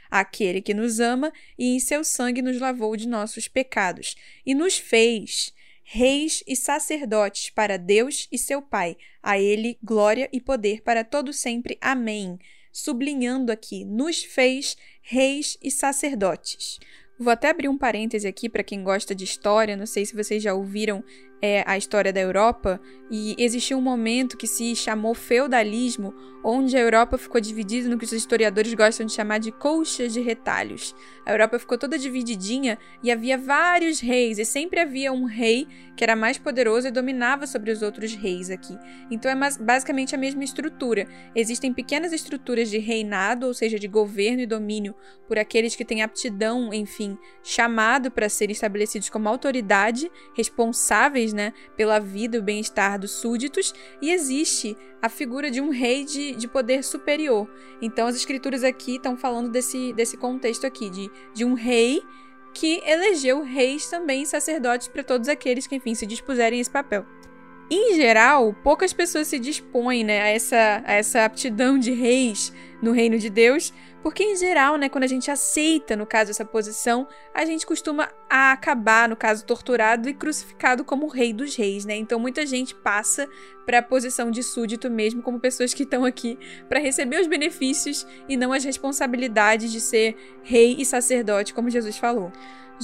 aquele 0.10 0.62
que 0.62 0.74
nos 0.74 1.00
ama 1.00 1.32
e 1.58 1.76
em 1.76 1.80
seu 1.80 2.04
sangue 2.04 2.42
nos 2.42 2.60
lavou 2.60 2.96
de 2.96 3.08
nossos 3.08 3.48
pecados 3.48 4.16
e 4.46 4.54
nos 4.54 4.78
fez 4.78 5.54
reis 5.84 6.44
e 6.48 6.56
sacerdotes 6.56 7.50
para 7.50 7.78
Deus 7.78 8.28
e 8.32 8.38
seu 8.38 8.62
Pai. 8.62 8.98
A 9.22 9.40
ele 9.40 9.78
glória 9.84 10.30
e 10.32 10.40
poder 10.40 10.82
para 10.82 11.04
todo 11.04 11.34
sempre. 11.34 11.78
Amém 11.82 12.40
sublinhando 12.74 13.52
aqui, 13.52 13.86
nos 13.86 14.24
fez 14.24 14.76
reis 15.02 15.58
e 15.62 15.70
sacerdotes. 15.70 16.80
Vou 17.20 17.32
até 17.32 17.50
abrir 17.50 17.70
um 17.70 17.78
parêntese 17.78 18.28
aqui 18.28 18.50
para 18.50 18.64
quem 18.64 18.84
gosta 18.84 19.14
de 19.14 19.24
história, 19.24 19.78
não 19.78 19.86
sei 19.86 20.06
se 20.06 20.16
vocês 20.16 20.42
já 20.42 20.54
ouviram 20.56 21.04
é, 21.44 21.62
a 21.68 21.78
história 21.78 22.14
da 22.14 22.22
Europa, 22.22 22.80
e 23.12 23.36
existiu 23.38 23.78
um 23.78 23.82
momento 23.82 24.38
que 24.38 24.48
se 24.48 24.74
chamou 24.78 25.14
feudalismo, 25.14 26.14
onde 26.42 26.78
a 26.78 26.80
Europa 26.80 27.18
ficou 27.18 27.40
dividida 27.40 27.90
no 27.90 27.98
que 27.98 28.06
os 28.06 28.14
historiadores 28.14 28.74
gostam 28.74 29.06
de 29.06 29.12
chamar 29.12 29.40
de 29.40 29.52
colchas 29.52 30.14
de 30.14 30.22
retalhos. 30.22 30.96
A 31.26 31.32
Europa 31.32 31.60
ficou 31.60 31.78
toda 31.78 31.98
divididinha 31.98 32.78
e 33.04 33.12
havia 33.12 33.38
vários 33.38 34.00
reis, 34.00 34.40
e 34.40 34.46
sempre 34.46 34.80
havia 34.80 35.12
um 35.12 35.26
rei 35.26 35.68
que 35.96 36.04
era 36.04 36.16
mais 36.16 36.38
poderoso 36.38 36.88
e 36.88 36.92
dominava 36.92 37.46
sobre 37.46 37.72
os 37.72 37.82
outros 37.82 38.16
reis 38.16 38.50
aqui. 38.50 38.78
Então 39.12 39.30
é 39.30 39.36
basicamente 39.60 40.16
a 40.16 40.18
mesma 40.18 40.44
estrutura. 40.44 41.08
Existem 41.36 41.74
pequenas 41.74 42.14
estruturas 42.14 42.70
de 42.70 42.78
reinado, 42.78 43.48
ou 43.48 43.54
seja, 43.54 43.78
de 43.78 43.88
governo 43.88 44.42
e 44.42 44.48
domínio 44.48 44.96
por 45.28 45.38
aqueles 45.38 45.76
que 45.76 45.86
têm 45.86 46.02
aptidão, 46.02 46.74
enfim, 46.74 47.18
chamado 47.44 48.10
para 48.10 48.30
serem 48.30 48.54
estabelecidos 48.54 49.10
como 49.10 49.30
autoridade, 49.30 50.10
responsáveis 50.36 51.33
né, 51.34 51.54
pela 51.76 52.00
vida 52.00 52.38
e 52.38 52.40
o 52.40 52.44
bem-estar 52.44 53.00
dos 53.00 53.12
súditos, 53.12 53.74
e 54.02 54.12
existe 54.12 54.78
a 55.02 55.10
figura 55.10 55.52
de 55.52 55.60
um 55.60 55.70
rei 55.70 56.06
de, 56.06 56.36
de 56.36 56.48
poder 56.48 56.84
superior. 56.84 57.50
Então 57.82 58.08
as 58.08 58.16
escrituras 58.16 58.64
aqui 58.64 58.96
estão 58.96 59.18
falando 59.18 59.50
desse, 59.50 59.92
desse 59.94 60.16
contexto 60.16 60.66
aqui, 60.66 60.90
de, 60.90 61.12
de 61.34 61.44
um 61.44 61.54
rei 61.54 62.02
que 62.54 62.82
elegeu 62.86 63.42
reis 63.42 63.90
também 63.90 64.26
sacerdotes 64.26 64.88
para 64.88 65.04
todos 65.04 65.28
aqueles 65.28 65.66
que, 65.66 65.76
enfim, 65.76 65.96
se 65.96 66.06
dispuserem 66.06 66.60
esse 66.60 66.70
papel. 66.70 67.06
Em 67.70 67.96
geral, 67.96 68.54
poucas 68.64 68.94
pessoas 68.94 69.28
se 69.28 69.40
dispõem 69.40 70.04
né, 70.04 70.22
a, 70.22 70.28
essa, 70.28 70.84
a 70.86 70.94
essa 70.94 71.26
aptidão 71.26 71.80
de 71.80 71.92
reis 71.92 72.54
no 72.82 72.92
reino 72.92 73.18
de 73.18 73.30
Deus, 73.30 73.74
porque 74.04 74.22
em 74.22 74.36
geral, 74.36 74.76
né, 74.76 74.90
quando 74.90 75.06
a 75.06 75.08
gente 75.08 75.32
aceita, 75.32 75.96
no 75.96 76.06
caso, 76.06 76.30
essa 76.30 76.44
posição, 76.44 77.08
a 77.34 77.46
gente 77.46 77.66
costuma 77.66 78.10
acabar, 78.30 79.08
no 79.08 79.16
caso, 79.16 79.46
torturado 79.46 80.10
e 80.10 80.14
crucificado 80.14 80.84
como 80.84 81.08
rei 81.08 81.32
dos 81.32 81.56
reis, 81.56 81.86
né? 81.86 81.96
Então 81.96 82.20
muita 82.20 82.46
gente 82.46 82.76
passa 82.76 83.30
para 83.66 83.80
a 83.80 83.82
posição 83.82 84.30
de 84.30 84.44
súdito 84.44 84.92
mesmo, 84.92 85.22
como 85.22 85.40
pessoas 85.40 85.74
que 85.74 85.84
estão 85.84 86.04
aqui 86.04 86.38
para 86.68 86.82
receber 86.82 87.22
os 87.22 87.28
benefícios 87.28 88.06
e 88.28 88.36
não 88.36 88.52
as 88.52 88.66
responsabilidades 88.66 89.72
de 89.72 89.80
ser 89.80 90.18
rei 90.44 90.76
e 90.78 90.86
sacerdote, 90.86 91.54
como 91.54 91.70
Jesus 91.70 91.98
falou. 91.98 92.30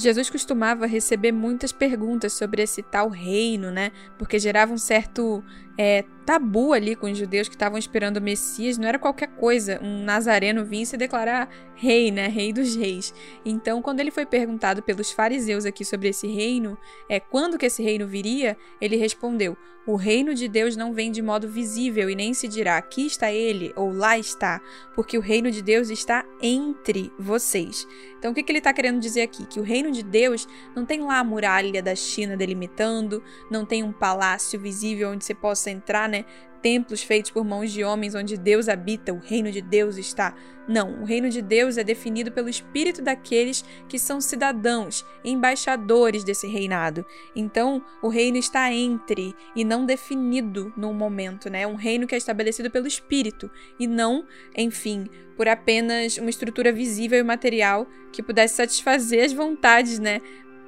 Jesus 0.00 0.30
costumava 0.30 0.86
receber 0.86 1.32
muitas 1.32 1.72
perguntas 1.72 2.32
sobre 2.32 2.62
esse 2.62 2.82
tal 2.82 3.08
reino, 3.08 3.70
né? 3.70 3.92
Porque 4.18 4.38
gerava 4.38 4.72
um 4.72 4.78
certo 4.78 5.44
é, 5.82 6.04
tabu 6.26 6.74
ali 6.74 6.94
com 6.94 7.10
os 7.10 7.16
judeus 7.16 7.48
que 7.48 7.54
estavam 7.54 7.78
esperando 7.78 8.18
o 8.18 8.20
Messias. 8.20 8.76
Não 8.76 8.86
era 8.86 8.98
qualquer 8.98 9.28
coisa 9.28 9.80
um 9.82 10.04
nazareno 10.04 10.62
vir 10.62 10.84
se 10.84 10.94
declarar 10.94 11.48
rei, 11.74 12.10
né? 12.10 12.28
Rei 12.28 12.52
dos 12.52 12.76
reis. 12.76 13.14
Então, 13.46 13.80
quando 13.80 14.00
ele 14.00 14.10
foi 14.10 14.26
perguntado 14.26 14.82
pelos 14.82 15.10
fariseus 15.10 15.64
aqui 15.64 15.82
sobre 15.82 16.10
esse 16.10 16.26
reino, 16.26 16.76
é 17.08 17.18
quando 17.18 17.56
que 17.56 17.64
esse 17.64 17.82
reino 17.82 18.06
viria, 18.06 18.58
ele 18.78 18.96
respondeu: 18.96 19.56
o 19.86 19.96
reino 19.96 20.34
de 20.34 20.46
Deus 20.46 20.76
não 20.76 20.92
vem 20.92 21.10
de 21.10 21.22
modo 21.22 21.48
visível 21.48 22.10
e 22.10 22.14
nem 22.14 22.34
se 22.34 22.46
dirá 22.46 22.76
aqui 22.76 23.06
está 23.06 23.32
ele 23.32 23.72
ou 23.74 23.90
lá 23.90 24.18
está, 24.18 24.60
porque 24.94 25.16
o 25.16 25.22
reino 25.22 25.50
de 25.50 25.62
Deus 25.62 25.88
está 25.88 26.24
entre 26.42 27.10
vocês. 27.18 27.88
Então, 28.18 28.30
o 28.30 28.34
que, 28.34 28.42
que 28.42 28.52
ele 28.52 28.58
está 28.58 28.74
querendo 28.74 29.00
dizer 29.00 29.22
aqui? 29.22 29.46
Que 29.46 29.58
o 29.58 29.62
reino 29.62 29.90
de 29.90 30.02
Deus 30.02 30.46
não 30.76 30.84
tem 30.84 31.00
lá 31.00 31.18
a 31.18 31.24
muralha 31.24 31.82
da 31.82 31.94
China 31.94 32.36
delimitando, 32.36 33.22
não 33.50 33.64
tem 33.64 33.82
um 33.82 33.92
palácio 33.92 34.60
visível 34.60 35.10
onde 35.10 35.24
você 35.24 35.34
possa 35.34 35.69
entrar, 35.70 36.08
né? 36.08 36.24
templos 36.62 37.02
feitos 37.02 37.30
por 37.30 37.44
mãos 37.44 37.72
de 37.72 37.82
homens 37.82 38.14
onde 38.14 38.36
Deus 38.36 38.68
habita, 38.68 39.12
o 39.12 39.18
reino 39.18 39.50
de 39.50 39.60
Deus 39.60 39.96
está. 39.96 40.34
Não, 40.68 41.02
o 41.02 41.04
reino 41.04 41.28
de 41.28 41.42
Deus 41.42 41.76
é 41.76 41.82
definido 41.82 42.30
pelo 42.30 42.48
espírito 42.48 43.02
daqueles 43.02 43.64
que 43.88 43.98
são 43.98 44.20
cidadãos, 44.20 45.04
embaixadores 45.24 46.22
desse 46.22 46.46
reinado. 46.46 47.04
Então, 47.34 47.82
o 48.02 48.08
reino 48.08 48.36
está 48.36 48.72
entre 48.72 49.34
e 49.56 49.64
não 49.64 49.84
definido 49.84 50.72
num 50.76 50.94
momento, 50.94 51.50
né? 51.50 51.66
Um 51.66 51.74
reino 51.74 52.06
que 52.06 52.14
é 52.14 52.18
estabelecido 52.18 52.70
pelo 52.70 52.86
espírito 52.86 53.50
e 53.78 53.86
não, 53.86 54.24
enfim, 54.56 55.08
por 55.36 55.48
apenas 55.48 56.18
uma 56.18 56.30
estrutura 56.30 56.72
visível 56.72 57.18
e 57.18 57.24
material 57.24 57.88
que 58.12 58.22
pudesse 58.22 58.54
satisfazer 58.54 59.24
as 59.24 59.32
vontades, 59.32 59.98
né, 59.98 60.20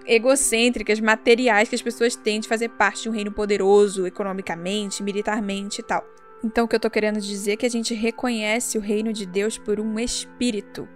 egocêntricas, 0.06 1.00
materiais 1.00 1.68
que 1.68 1.74
as 1.74 1.82
pessoas 1.82 2.16
têm 2.16 2.40
de 2.40 2.48
fazer 2.48 2.68
parte 2.70 3.02
de 3.02 3.08
um 3.08 3.12
reino 3.12 3.32
poderoso, 3.32 4.06
economicamente, 4.06 5.02
militarmente 5.02 5.80
e 5.80 5.84
tal. 5.84 6.04
Então, 6.44 6.64
o 6.64 6.68
que 6.68 6.74
eu 6.74 6.80
tô 6.80 6.90
querendo 6.90 7.20
dizer 7.20 7.52
é 7.52 7.56
que 7.56 7.66
a 7.66 7.70
gente 7.70 7.94
reconhece 7.94 8.76
o 8.76 8.80
reino 8.80 9.12
de 9.12 9.24
Deus 9.24 9.58
por 9.58 9.78
um 9.78 9.98
espírito. 9.98 10.88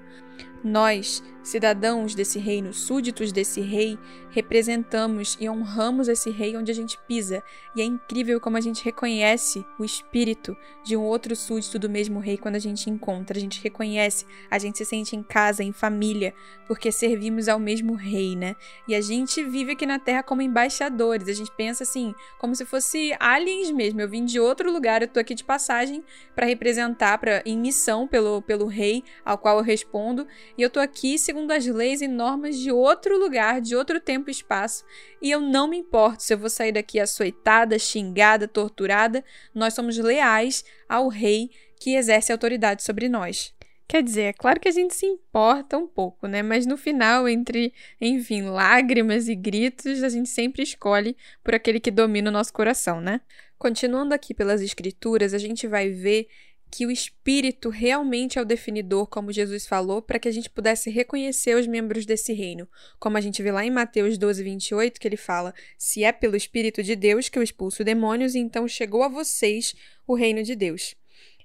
Nós, 0.62 1.22
cidadãos 1.46 2.14
desse 2.14 2.38
reino, 2.38 2.74
súditos 2.74 3.30
desse 3.30 3.60
rei, 3.60 3.98
representamos 4.30 5.36
e 5.40 5.48
honramos 5.48 6.08
esse 6.08 6.28
rei 6.28 6.56
onde 6.56 6.70
a 6.70 6.74
gente 6.74 6.98
pisa. 7.06 7.42
E 7.74 7.80
é 7.80 7.84
incrível 7.84 8.40
como 8.40 8.56
a 8.56 8.60
gente 8.60 8.84
reconhece 8.84 9.64
o 9.78 9.84
espírito 9.84 10.56
de 10.84 10.96
um 10.96 11.02
outro 11.02 11.34
súdito 11.36 11.78
do 11.78 11.88
mesmo 11.88 12.18
rei 12.18 12.36
quando 12.36 12.56
a 12.56 12.60
gente 12.60 12.90
encontra. 12.90 13.38
A 13.38 13.40
gente 13.40 13.62
reconhece, 13.62 14.26
a 14.50 14.58
gente 14.58 14.76
se 14.78 14.84
sente 14.84 15.14
em 15.14 15.22
casa, 15.22 15.62
em 15.62 15.72
família, 15.72 16.34
porque 16.66 16.90
servimos 16.90 17.48
ao 17.48 17.58
mesmo 17.58 17.94
rei, 17.94 18.34
né? 18.34 18.56
E 18.88 18.94
a 18.94 19.00
gente 19.00 19.42
vive 19.44 19.72
aqui 19.72 19.86
na 19.86 19.98
terra 19.98 20.22
como 20.22 20.42
embaixadores. 20.42 21.28
A 21.28 21.32
gente 21.32 21.50
pensa 21.56 21.84
assim, 21.84 22.14
como 22.38 22.54
se 22.54 22.64
fosse 22.64 23.14
aliens 23.20 23.70
mesmo. 23.70 24.00
Eu 24.00 24.08
vim 24.08 24.24
de 24.24 24.40
outro 24.40 24.70
lugar, 24.70 25.00
eu 25.00 25.08
tô 25.08 25.20
aqui 25.20 25.34
de 25.34 25.44
passagem 25.44 26.04
para 26.34 26.46
representar, 26.46 27.18
para 27.18 27.42
em 27.46 27.56
missão 27.56 28.06
pelo, 28.06 28.42
pelo 28.42 28.66
rei 28.66 29.04
ao 29.24 29.38
qual 29.38 29.58
eu 29.58 29.64
respondo. 29.64 30.26
E 30.58 30.62
eu 30.62 30.68
tô 30.68 30.80
aqui 30.80 31.16
segundo 31.36 31.50
as 31.50 31.66
leis 31.66 32.00
e 32.00 32.08
normas 32.08 32.58
de 32.58 32.72
outro 32.72 33.18
lugar, 33.18 33.60
de 33.60 33.76
outro 33.76 34.00
tempo 34.00 34.30
e 34.30 34.32
espaço. 34.32 34.82
E 35.20 35.30
eu 35.30 35.38
não 35.38 35.68
me 35.68 35.76
importo 35.76 36.22
se 36.22 36.32
eu 36.32 36.38
vou 36.38 36.48
sair 36.48 36.72
daqui 36.72 36.98
açoitada, 36.98 37.78
xingada, 37.78 38.48
torturada. 38.48 39.22
Nós 39.54 39.74
somos 39.74 39.98
leais 39.98 40.64
ao 40.88 41.08
rei 41.08 41.50
que 41.78 41.94
exerce 41.94 42.32
autoridade 42.32 42.82
sobre 42.82 43.06
nós. 43.06 43.54
Quer 43.86 44.02
dizer, 44.02 44.22
é 44.22 44.32
claro 44.32 44.58
que 44.58 44.68
a 44.68 44.72
gente 44.72 44.94
se 44.94 45.04
importa 45.04 45.76
um 45.76 45.86
pouco, 45.86 46.26
né? 46.26 46.42
Mas 46.42 46.64
no 46.64 46.78
final, 46.78 47.28
entre, 47.28 47.70
enfim, 48.00 48.44
lágrimas 48.44 49.28
e 49.28 49.34
gritos, 49.34 50.02
a 50.02 50.08
gente 50.08 50.30
sempre 50.30 50.62
escolhe 50.62 51.14
por 51.44 51.54
aquele 51.54 51.78
que 51.78 51.90
domina 51.90 52.30
o 52.30 52.32
nosso 52.32 52.52
coração, 52.52 52.98
né? 52.98 53.20
Continuando 53.58 54.14
aqui 54.14 54.32
pelas 54.32 54.62
escrituras, 54.62 55.34
a 55.34 55.38
gente 55.38 55.66
vai 55.66 55.90
ver 55.90 56.28
que 56.70 56.84
o 56.84 56.90
espírito 56.90 57.68
realmente 57.68 58.38
é 58.38 58.42
o 58.42 58.44
definidor, 58.44 59.06
como 59.06 59.32
Jesus 59.32 59.66
falou, 59.66 60.02
para 60.02 60.18
que 60.18 60.28
a 60.28 60.32
gente 60.32 60.50
pudesse 60.50 60.90
reconhecer 60.90 61.56
os 61.56 61.66
membros 61.66 62.04
desse 62.04 62.32
reino. 62.32 62.68
Como 62.98 63.16
a 63.16 63.20
gente 63.20 63.42
vê 63.42 63.50
lá 63.52 63.64
em 63.64 63.70
Mateus 63.70 64.18
12, 64.18 64.42
28, 64.42 65.00
que 65.00 65.08
ele 65.08 65.16
fala: 65.16 65.54
Se 65.78 66.04
é 66.04 66.12
pelo 66.12 66.36
espírito 66.36 66.82
de 66.82 66.96
Deus 66.96 67.28
que 67.28 67.38
eu 67.38 67.42
expulso 67.42 67.84
demônios, 67.84 68.34
então 68.34 68.66
chegou 68.66 69.02
a 69.02 69.08
vocês 69.08 69.74
o 70.06 70.14
reino 70.14 70.42
de 70.42 70.54
Deus. 70.54 70.94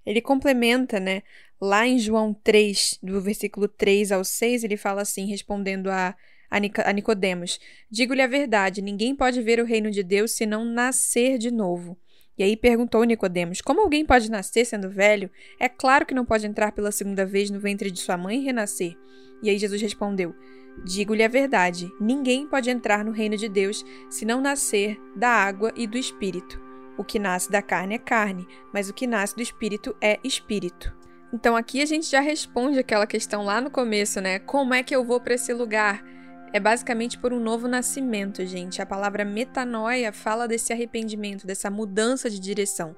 Ele 0.06 0.22
complementa, 0.22 1.00
né? 1.00 1.22
Lá 1.60 1.88
em 1.88 2.00
João 2.00 2.34
3, 2.34 3.00
do 3.04 3.22
versículo 3.22 3.68
3 3.68 4.12
ao 4.12 4.24
6, 4.26 4.64
ele 4.64 4.76
fala 4.76 5.04
assim, 5.04 5.28
respondendo 5.28 5.90
a 5.92 6.16
a 6.52 6.92
Nicodemos: 6.92 7.60
Digo-lhe 7.90 8.22
a 8.22 8.28
verdade, 8.28 8.82
ninguém 8.82 9.16
pode 9.16 9.42
ver 9.42 9.62
o 9.62 9.66
reino 9.66 9.90
de 9.90 10.04
Deus 10.04 10.32
se 10.32 10.46
não 10.46 10.66
nascer 10.66 11.38
de 11.38 11.50
novo. 11.50 11.98
E 12.38 12.44
aí 12.44 12.56
perguntou 12.56 13.04
Nicodemos: 13.04 13.62
Como 13.62 13.82
alguém 13.82 14.06
pode 14.06 14.30
nascer 14.30 14.66
sendo 14.66 14.90
velho? 14.90 15.30
É 15.60 15.68
claro 15.68 16.06
que 16.06 16.14
não 16.14 16.26
pode 16.26 16.46
entrar 16.46 16.72
pela 16.72 16.92
segunda 16.92 17.26
vez 17.26 17.50
no 17.50 17.60
ventre 17.60 17.92
de 17.92 18.00
sua 18.00 18.18
mãe 18.18 18.40
e 18.40 18.44
renascer. 18.44 18.98
E 19.44 19.50
aí 19.50 19.58
Jesus 19.58 19.82
respondeu: 19.82 20.36
Digo-lhe 20.84 21.24
a 21.24 21.28
verdade: 21.28 21.92
ninguém 22.00 22.48
pode 22.48 22.70
entrar 22.70 23.04
no 23.04 23.12
reino 23.12 23.38
de 23.38 23.50
Deus 23.50 23.86
se 24.10 24.26
não 24.26 24.42
nascer 24.42 25.00
da 25.16 25.30
água 25.30 25.72
e 25.76 25.86
do 25.86 25.98
espírito. 25.98 26.62
O 26.98 27.04
que 27.04 27.20
nasce 27.20 27.52
da 27.52 27.62
carne 27.62 27.96
é 27.96 27.98
carne, 27.98 28.48
mas 28.74 28.90
o 28.90 28.94
que 28.94 29.08
nasce 29.08 29.36
do 29.36 29.42
espírito 29.42 29.96
é 30.02 30.20
espírito. 30.24 30.94
Então 31.34 31.56
aqui 31.56 31.82
a 31.82 31.86
gente 31.86 32.06
já 32.06 32.20
responde 32.20 32.78
aquela 32.78 33.08
questão 33.08 33.44
lá 33.44 33.62
no 33.62 33.72
começo, 33.72 34.20
né? 34.20 34.40
Como 34.40 34.74
é 34.74 34.84
que 34.84 34.96
eu 34.96 35.04
vou 35.04 35.20
para 35.20 35.36
esse 35.36 35.54
lugar? 35.54 36.04
É 36.54 36.60
basicamente 36.60 37.18
por 37.18 37.32
um 37.32 37.40
novo 37.40 37.68
nascimento, 37.68 38.46
gente. 38.46 38.82
A 38.82 38.86
palavra 38.86 39.24
metanoia 39.24 40.12
fala 40.12 40.48
desse 40.48 40.74
arrependimento, 40.74 41.48
dessa 41.48 41.70
mudança 41.70 42.30
de 42.30 42.40
direção, 42.40 42.96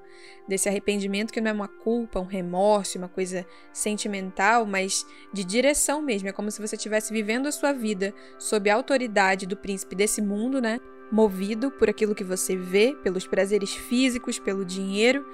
desse 0.48 0.68
arrependimento 0.68 1.32
que 1.32 1.40
não 1.40 1.50
é 1.50 1.54
uma 1.54 1.68
culpa, 1.68 2.18
um 2.18 2.24
remorso, 2.24 2.98
uma 2.98 3.08
coisa 3.08 3.46
sentimental, 3.72 4.66
mas 4.66 5.06
de 5.32 5.44
direção 5.44 6.02
mesmo. 6.02 6.28
É 6.28 6.32
como 6.32 6.50
se 6.50 6.60
você 6.60 6.74
estivesse 6.74 7.12
vivendo 7.12 7.46
a 7.46 7.52
sua 7.52 7.72
vida 7.72 8.12
sob 8.38 8.68
a 8.68 8.74
autoridade 8.74 9.46
do 9.46 9.56
príncipe 9.56 9.94
desse 9.94 10.20
mundo, 10.20 10.60
né? 10.60 10.80
Movido 11.10 11.70
por 11.70 11.88
aquilo 11.88 12.14
que 12.14 12.24
você 12.24 12.56
vê, 12.56 12.96
pelos 13.02 13.26
prazeres 13.26 13.74
físicos, 13.74 14.38
pelo 14.38 14.64
dinheiro, 14.64 15.24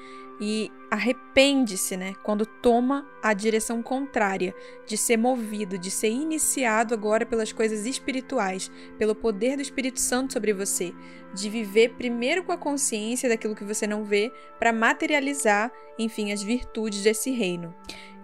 e 0.41 0.73
arrepende-se, 0.91 1.99
né, 1.99 2.15
quando 2.23 2.47
toma 2.47 3.07
a 3.23 3.35
direção 3.35 3.83
contrária, 3.83 4.55
de 4.87 4.97
ser 4.97 5.19
movido, 5.19 5.77
de 5.77 5.91
ser 5.91 6.09
iniciado 6.09 6.95
agora 6.95 7.27
pelas 7.27 7.53
coisas 7.53 7.85
espirituais, 7.85 8.71
pelo 8.99 9.15
poder 9.15 9.57
do 9.57 9.63
Espírito 9.63 10.01
Santo 10.01 10.33
sobre 10.33 10.55
você, 10.55 10.95
de 11.35 11.51
viver 11.51 11.91
primeiro 11.91 12.43
com 12.43 12.53
a 12.53 12.57
consciência 12.57 13.29
daquilo 13.29 13.55
que 13.55 13.65
você 13.65 13.87
não 13.87 14.03
vê, 14.03 14.33
para 14.59 14.73
materializar, 14.73 15.71
enfim, 15.99 16.33
as 16.33 16.43
virtudes 16.43 17.03
desse 17.03 17.31
reino. 17.31 17.75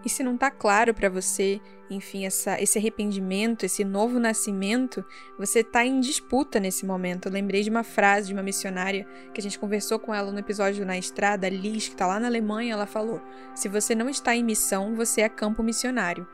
E 0.06 0.08
se 0.08 0.22
não 0.22 0.36
está 0.36 0.52
claro 0.52 0.94
para 0.94 1.08
você, 1.08 1.60
enfim, 1.90 2.26
essa, 2.26 2.62
esse 2.62 2.78
arrependimento, 2.78 3.66
esse 3.66 3.82
novo 3.84 4.20
nascimento, 4.20 5.04
você 5.36 5.62
está 5.62 5.84
em 5.84 5.98
disputa 5.98 6.60
nesse 6.60 6.86
momento. 6.86 7.26
Eu 7.26 7.32
lembrei 7.32 7.64
de 7.64 7.70
uma 7.70 7.82
frase 7.82 8.28
de 8.28 8.32
uma 8.32 8.42
missionária 8.44 9.04
que 9.34 9.40
a 9.40 9.42
gente 9.42 9.58
conversou 9.58 9.98
com 9.98 10.14
ela 10.14 10.30
no 10.30 10.38
episódio 10.38 10.86
Na 10.86 10.96
Estrada, 10.96 11.48
Liz, 11.48 11.88
que 11.88 11.94
está 11.94 12.06
lá 12.06 12.20
na 12.20 12.28
Alemanha, 12.28 12.74
ela 12.74 12.86
falou: 12.86 13.20
se 13.52 13.68
você 13.68 13.96
não 13.96 14.08
está 14.08 14.32
em 14.36 14.44
missão, 14.44 14.94
você 14.94 15.22
é 15.22 15.28
campo 15.28 15.60
missionário. 15.60 16.24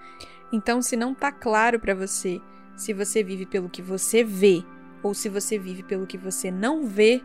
Então, 0.53 0.83
se 0.83 0.95
não 0.95 1.13
está 1.13 1.33
claro 1.33 1.81
para 1.81 1.95
você 1.95 2.43
se 2.77 2.93
você 2.93 3.25
vive 3.25 3.47
pelo 3.47 3.71
que 3.71 3.81
você 3.81 4.23
vê 4.23 4.63
ou 5.03 5.15
se 5.15 5.31
você 5.31 5.59
vive 5.59 5.83
pelo 5.83 6.07
que 6.07 6.19
você 6.19 6.51
não 6.51 6.85
vê, 6.85 7.23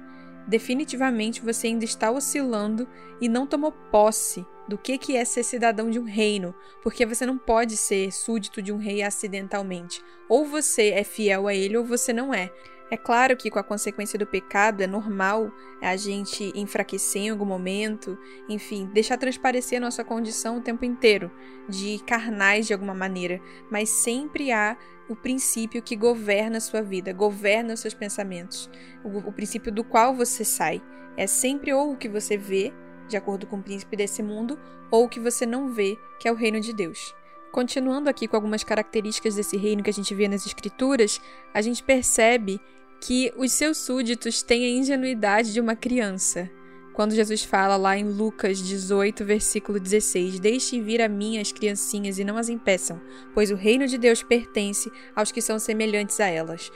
definitivamente 0.48 1.42
você 1.42 1.68
ainda 1.68 1.84
está 1.84 2.10
oscilando 2.10 2.88
e 3.20 3.28
não 3.28 3.46
tomou 3.46 3.74
posse 3.92 4.46
do 4.68 4.78
que, 4.78 4.98
que 4.98 5.16
é 5.16 5.24
ser 5.24 5.44
cidadão 5.44 5.90
de 5.90 6.00
um 6.00 6.04
reino, 6.04 6.54
porque 6.82 7.06
você 7.06 7.26
não 7.26 7.38
pode 7.38 7.78
ser 7.78 8.12
súdito 8.12 8.62
de 8.62 8.72
um 8.72 8.78
rei 8.78 9.02
acidentalmente. 9.02 10.04
Ou 10.28 10.46
você 10.46 10.90
é 10.90 11.04
fiel 11.04 11.48
a 11.48 11.54
ele 11.54 11.78
ou 11.78 11.86
você 11.86 12.12
não 12.12 12.34
é. 12.34 12.52
É 12.90 12.96
claro 12.96 13.36
que 13.36 13.52
com 13.52 13.60
a 13.60 13.64
consequência 13.64 14.18
do 14.18 14.26
pecado 14.26 14.82
é 14.82 14.88
normal 14.88 15.52
a 15.82 15.98
gente 15.98 16.54
enfraquecer 16.56 17.24
em 17.24 17.30
algum 17.30 17.46
momento, 17.46 18.18
enfim, 18.48 18.90
deixar 18.94 19.18
transparecer 19.18 19.78
a 19.78 19.82
nossa 19.82 20.06
condição 20.06 20.58
o 20.58 20.62
tempo 20.62 20.86
inteiro, 20.86 21.30
de 21.68 22.00
carnais 22.06 22.66
de 22.66 22.74
alguma 22.74 22.94
maneira, 22.94 23.42
mas 23.70 23.90
sempre 23.90 24.54
há 24.54 24.78
o 25.10 25.16
princípio 25.16 25.82
que 25.82 25.98
governa 25.98 26.58
a 26.58 26.62
sua 26.62 26.82
vida, 26.82 27.12
governa 27.12 27.74
os 27.74 27.82
seus 27.82 27.94
pensamentos, 27.94 28.70
o, 29.04 29.30
o 29.30 29.34
princípio 29.34 29.72
do 29.72 29.84
qual 29.84 30.14
você 30.14 30.46
sai. 30.46 30.82
É 31.18 31.28
sempre 31.28 31.74
ou 31.74 31.94
o 31.94 31.98
que 31.98 32.08
você 32.08 32.38
vê, 32.38 32.74
de 33.08 33.18
acordo 33.18 33.48
com 33.48 33.58
o 33.58 33.64
príncipe 33.64 33.96
desse 33.96 34.22
mundo, 34.22 34.60
ou 34.92 35.06
o 35.06 35.10
que 35.10 35.20
você 35.20 35.46
não 35.46 35.70
vê, 35.70 35.98
que 36.20 36.28
é 36.28 36.32
o 36.32 36.36
reino 36.36 36.60
de 36.60 36.74
Deus. 36.74 37.16
Continuando 37.52 38.10
aqui 38.10 38.28
com 38.28 38.36
algumas 38.36 38.64
características 38.64 39.36
desse 39.36 39.58
reino 39.58 39.82
que 39.82 39.90
a 39.90 39.94
gente 39.94 40.14
vê 40.14 40.28
nas 40.28 40.46
escrituras, 40.46 41.20
a 41.54 41.62
gente 41.62 41.82
percebe 41.82 42.60
que 43.00 43.32
os 43.38 43.52
seus 43.52 43.78
súditos 43.78 44.42
têm 44.42 44.66
a 44.66 44.70
ingenuidade 44.70 45.54
de 45.54 45.62
uma 45.62 45.76
criança. 45.76 46.50
Quando 46.94 47.14
Jesus 47.14 47.44
fala 47.44 47.76
lá 47.78 47.96
em 47.96 48.10
Lucas 48.10 48.58
18, 48.58 49.24
versículo 49.24 49.80
16: 49.80 50.40
Deixe 50.40 50.82
vir 50.82 51.00
a 51.00 51.08
mim 51.08 51.38
as 51.38 51.52
criancinhas 51.52 52.18
e 52.18 52.24
não 52.24 52.38
as 52.38 52.50
impeçam, 52.50 53.00
pois 53.36 53.52
o 53.52 53.56
reino 53.56 53.86
de 53.86 54.00
Deus 54.00 54.24
pertence 54.24 54.92
aos 55.16 55.32
que 55.32 55.42
são 55.42 55.60
semelhantes 55.60 56.20
a 56.20 56.26
elas. 56.26 56.72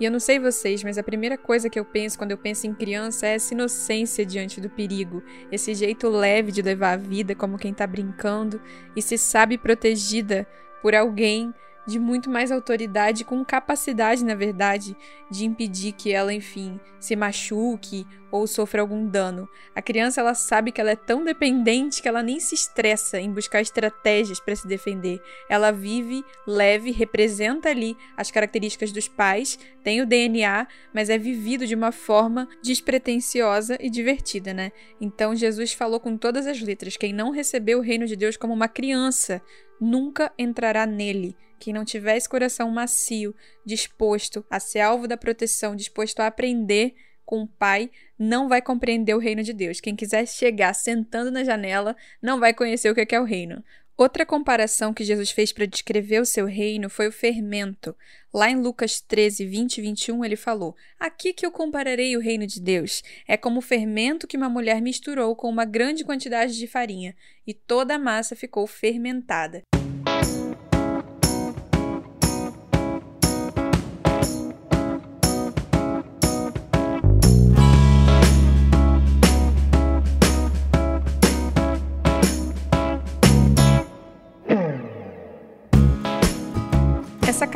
E 0.00 0.04
eu 0.06 0.10
não 0.10 0.18
sei 0.18 0.38
vocês, 0.38 0.82
mas 0.82 0.96
a 0.96 1.02
primeira 1.02 1.36
coisa 1.36 1.68
que 1.68 1.78
eu 1.78 1.84
penso 1.84 2.16
quando 2.16 2.30
eu 2.30 2.38
penso 2.38 2.66
em 2.66 2.72
criança 2.72 3.26
é 3.26 3.34
essa 3.34 3.52
inocência 3.52 4.24
diante 4.24 4.58
do 4.58 4.70
perigo, 4.70 5.22
esse 5.52 5.74
jeito 5.74 6.08
leve 6.08 6.50
de 6.50 6.62
levar 6.62 6.92
a 6.92 6.96
vida 6.96 7.34
como 7.34 7.58
quem 7.58 7.70
está 7.70 7.86
brincando 7.86 8.58
e 8.96 9.02
se 9.02 9.18
sabe 9.18 9.58
protegida 9.58 10.46
por 10.80 10.94
alguém 10.94 11.52
de 11.86 11.98
muito 11.98 12.30
mais 12.30 12.52
autoridade, 12.52 13.24
com 13.24 13.44
capacidade, 13.44 14.24
na 14.24 14.34
verdade, 14.34 14.96
de 15.30 15.44
impedir 15.44 15.92
que 15.92 16.12
ela, 16.12 16.32
enfim, 16.32 16.78
se 16.98 17.16
machuque 17.16 18.06
ou 18.30 18.46
sofra 18.46 18.80
algum 18.80 19.06
dano. 19.06 19.48
A 19.74 19.82
criança 19.82 20.20
ela 20.20 20.34
sabe 20.34 20.70
que 20.70 20.80
ela 20.80 20.92
é 20.92 20.96
tão 20.96 21.24
dependente 21.24 22.00
que 22.00 22.08
ela 22.08 22.22
nem 22.22 22.38
se 22.38 22.54
estressa 22.54 23.20
em 23.20 23.32
buscar 23.32 23.60
estratégias 23.60 24.38
para 24.38 24.54
se 24.54 24.68
defender. 24.68 25.20
Ela 25.48 25.72
vive 25.72 26.24
leve, 26.46 26.90
representa 26.90 27.70
ali 27.70 27.96
as 28.16 28.30
características 28.30 28.92
dos 28.92 29.08
pais, 29.08 29.58
tem 29.82 30.00
o 30.00 30.06
DNA, 30.06 30.66
mas 30.94 31.10
é 31.10 31.18
vivido 31.18 31.66
de 31.66 31.74
uma 31.74 31.90
forma 31.90 32.48
despretensiosa 32.62 33.76
e 33.80 33.90
divertida, 33.90 34.54
né? 34.54 34.70
Então 35.00 35.34
Jesus 35.34 35.72
falou 35.72 35.98
com 35.98 36.16
todas 36.16 36.46
as 36.46 36.60
letras: 36.60 36.96
quem 36.96 37.12
não 37.12 37.30
recebeu 37.30 37.78
o 37.78 37.82
reino 37.82 38.06
de 38.06 38.14
Deus 38.14 38.36
como 38.36 38.52
uma 38.52 38.68
criança 38.68 39.42
nunca 39.80 40.30
entrará 40.38 40.86
nele. 40.86 41.36
Quem 41.60 41.74
não 41.74 41.84
tiver 41.84 42.16
esse 42.16 42.28
coração 42.28 42.70
macio, 42.70 43.34
disposto 43.66 44.42
a 44.48 44.58
ser 44.58 44.80
alvo 44.80 45.06
da 45.06 45.16
proteção, 45.16 45.76
disposto 45.76 46.20
a 46.20 46.26
aprender 46.26 46.94
com 47.22 47.42
o 47.42 47.46
Pai, 47.46 47.90
não 48.18 48.48
vai 48.48 48.62
compreender 48.62 49.14
o 49.14 49.18
reino 49.18 49.42
de 49.42 49.52
Deus. 49.52 49.78
Quem 49.78 49.94
quiser 49.94 50.26
chegar 50.26 50.74
sentando 50.74 51.30
na 51.30 51.44
janela, 51.44 51.94
não 52.20 52.40
vai 52.40 52.54
conhecer 52.54 52.90
o 52.90 52.94
que 52.94 53.14
é 53.14 53.20
o 53.20 53.24
reino. 53.24 53.62
Outra 53.94 54.24
comparação 54.24 54.94
que 54.94 55.04
Jesus 55.04 55.30
fez 55.30 55.52
para 55.52 55.66
descrever 55.66 56.22
o 56.22 56.24
seu 56.24 56.46
reino 56.46 56.88
foi 56.88 57.06
o 57.06 57.12
fermento. 57.12 57.94
Lá 58.32 58.50
em 58.50 58.56
Lucas 58.56 59.02
13, 59.02 59.44
20 59.44 59.76
e 59.76 59.82
21, 59.82 60.24
ele 60.24 60.36
falou: 60.36 60.74
Aqui 60.98 61.34
que 61.34 61.44
eu 61.44 61.52
compararei 61.52 62.16
o 62.16 62.20
reino 62.20 62.46
de 62.46 62.62
Deus. 62.62 63.02
É 63.28 63.36
como 63.36 63.58
o 63.58 63.62
fermento 63.62 64.26
que 64.26 64.38
uma 64.38 64.48
mulher 64.48 64.80
misturou 64.80 65.36
com 65.36 65.50
uma 65.50 65.66
grande 65.66 66.02
quantidade 66.02 66.56
de 66.56 66.66
farinha, 66.66 67.14
e 67.46 67.52
toda 67.52 67.96
a 67.96 67.98
massa 67.98 68.34
ficou 68.34 68.66
fermentada. 68.66 69.62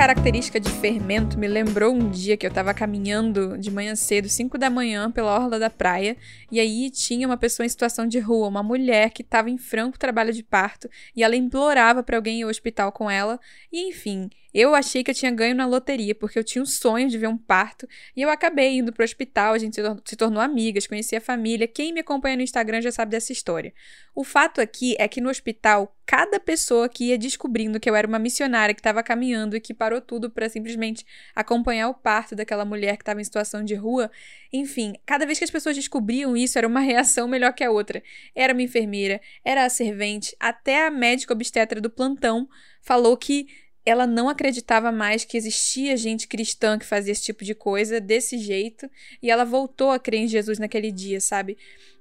Característica 0.04 0.60
de 0.60 0.68
fermento 0.68 1.38
me 1.38 1.48
lembrou 1.48 1.94
um 1.94 2.10
dia 2.10 2.36
que 2.36 2.44
eu 2.44 2.50
estava 2.50 2.74
caminhando 2.74 3.56
de 3.56 3.70
manhã 3.70 3.96
cedo, 3.96 4.28
5 4.28 4.58
da 4.58 4.68
manhã, 4.68 5.10
pela 5.10 5.34
orla 5.34 5.58
da 5.58 5.70
praia, 5.70 6.14
e 6.52 6.60
aí 6.60 6.90
tinha 6.90 7.26
uma 7.26 7.38
pessoa 7.38 7.64
em 7.64 7.70
situação 7.70 8.06
de 8.06 8.18
rua, 8.18 8.48
uma 8.48 8.62
mulher 8.62 9.08
que 9.08 9.22
estava 9.22 9.48
em 9.48 9.56
franco 9.56 9.98
trabalho 9.98 10.30
de 10.30 10.42
parto, 10.42 10.90
e 11.16 11.24
ela 11.24 11.34
implorava 11.34 12.02
para 12.02 12.18
alguém 12.18 12.40
ir 12.40 12.42
ao 12.42 12.50
hospital 12.50 12.92
com 12.92 13.10
ela, 13.10 13.40
e 13.72 13.88
enfim, 13.88 14.28
eu 14.54 14.72
achei 14.72 15.02
que 15.02 15.10
eu 15.10 15.14
tinha 15.14 15.32
ganho 15.32 15.54
na 15.54 15.66
loteria, 15.66 16.14
porque 16.14 16.38
eu 16.38 16.44
tinha 16.44 16.62
um 16.62 16.66
sonho 16.66 17.08
de 17.08 17.18
ver 17.18 17.26
um 17.26 17.36
parto, 17.36 17.88
e 18.16 18.22
eu 18.22 18.30
acabei 18.30 18.78
indo 18.78 18.92
pro 18.92 19.04
hospital, 19.04 19.52
a 19.52 19.58
gente 19.58 19.80
se 20.04 20.16
tornou 20.16 20.40
amigas, 20.40 20.86
conheci 20.86 21.16
a 21.16 21.20
família. 21.20 21.66
Quem 21.66 21.92
me 21.92 22.00
acompanha 22.00 22.36
no 22.36 22.42
Instagram 22.42 22.80
já 22.80 22.92
sabe 22.92 23.10
dessa 23.10 23.32
história. 23.32 23.74
O 24.14 24.22
fato 24.22 24.60
aqui 24.60 24.94
é 24.96 25.08
que 25.08 25.20
no 25.20 25.28
hospital, 25.28 25.96
cada 26.06 26.38
pessoa 26.38 26.88
que 26.88 27.06
ia 27.06 27.18
descobrindo 27.18 27.80
que 27.80 27.90
eu 27.90 27.96
era 27.96 28.06
uma 28.06 28.18
missionária 28.18 28.72
que 28.72 28.80
estava 28.80 29.02
caminhando 29.02 29.56
e 29.56 29.60
que 29.60 29.74
parou 29.74 30.00
tudo 30.00 30.30
para 30.30 30.48
simplesmente 30.48 31.04
acompanhar 31.34 31.88
o 31.88 31.94
parto 31.94 32.36
daquela 32.36 32.64
mulher 32.64 32.96
que 32.96 33.02
estava 33.02 33.20
em 33.20 33.24
situação 33.24 33.64
de 33.64 33.74
rua, 33.74 34.08
enfim, 34.52 34.94
cada 35.04 35.26
vez 35.26 35.38
que 35.38 35.44
as 35.44 35.50
pessoas 35.50 35.74
descobriam 35.74 36.36
isso, 36.36 36.56
era 36.56 36.68
uma 36.68 36.78
reação 36.80 37.26
melhor 37.26 37.52
que 37.52 37.64
a 37.64 37.70
outra. 37.72 38.00
Era 38.36 38.52
uma 38.52 38.62
enfermeira, 38.62 39.20
era 39.44 39.64
a 39.64 39.68
servente, 39.68 40.36
até 40.38 40.86
a 40.86 40.90
médica 40.92 41.32
obstetra 41.32 41.80
do 41.80 41.90
plantão 41.90 42.48
falou 42.80 43.16
que 43.16 43.48
ela 43.84 44.06
não 44.06 44.28
acreditava 44.28 44.90
mais 44.90 45.24
que 45.24 45.36
existia 45.36 45.96
gente 45.96 46.26
cristã 46.26 46.78
que 46.78 46.86
fazia 46.86 47.12
esse 47.12 47.22
tipo 47.22 47.44
de 47.44 47.54
coisa 47.54 48.00
desse 48.00 48.38
jeito, 48.38 48.90
e 49.22 49.30
ela 49.30 49.44
voltou 49.44 49.90
a 49.90 49.98
crer 49.98 50.22
em 50.22 50.28
Jesus 50.28 50.58
naquele 50.58 50.90
dia, 50.90 51.20
sabe? 51.20 51.56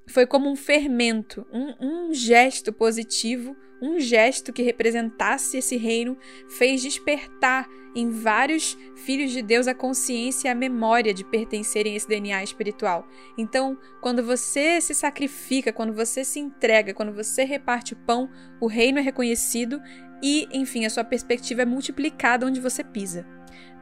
Foi 0.08 0.26
como 0.26 0.50
um 0.50 0.56
fermento, 0.56 1.46
um, 1.52 2.08
um 2.08 2.13
gesto 2.13 2.72
positivo, 2.74 3.56
um 3.82 4.00
gesto 4.00 4.54
que 4.54 4.62
representasse 4.62 5.58
esse 5.58 5.76
reino, 5.76 6.17
fez 6.48 6.82
despertar 6.82 7.67
em 7.96 8.10
vários 8.10 8.78
filhos 8.96 9.32
de 9.32 9.41
Deus 9.41 9.67
a 9.67 9.76
consciência 9.76 10.48
e 10.48 10.52
a 10.52 10.56
memória 10.56 11.13
de 11.13 11.24
pertencerem 11.24 11.93
a 11.93 11.98
esse 11.98 12.08
DNA 12.08 12.43
espiritual. 12.43 13.08
Então, 13.38 13.78
quando 14.02 14.24
você 14.24 14.80
se 14.80 14.96
sacrifica, 14.96 15.74
quando 15.74 15.93
você 15.93 16.24
se 16.24 16.39
entrega, 16.39 16.93
quando 16.93 17.13
você 17.13 17.43
reparte 17.43 17.93
o 17.93 17.98
pão, 17.98 18.30
o 18.60 18.67
reino 18.67 19.00
é 19.00 19.02
reconhecido 19.02 19.82
e, 20.23 20.47
enfim, 20.53 20.86
a 20.86 20.89
sua 20.89 21.03
perspectiva 21.03 21.63
é 21.63 21.65
multiplicada 21.65 22.45
onde 22.45 22.62
você 22.62 22.81
pisa. 22.81 23.25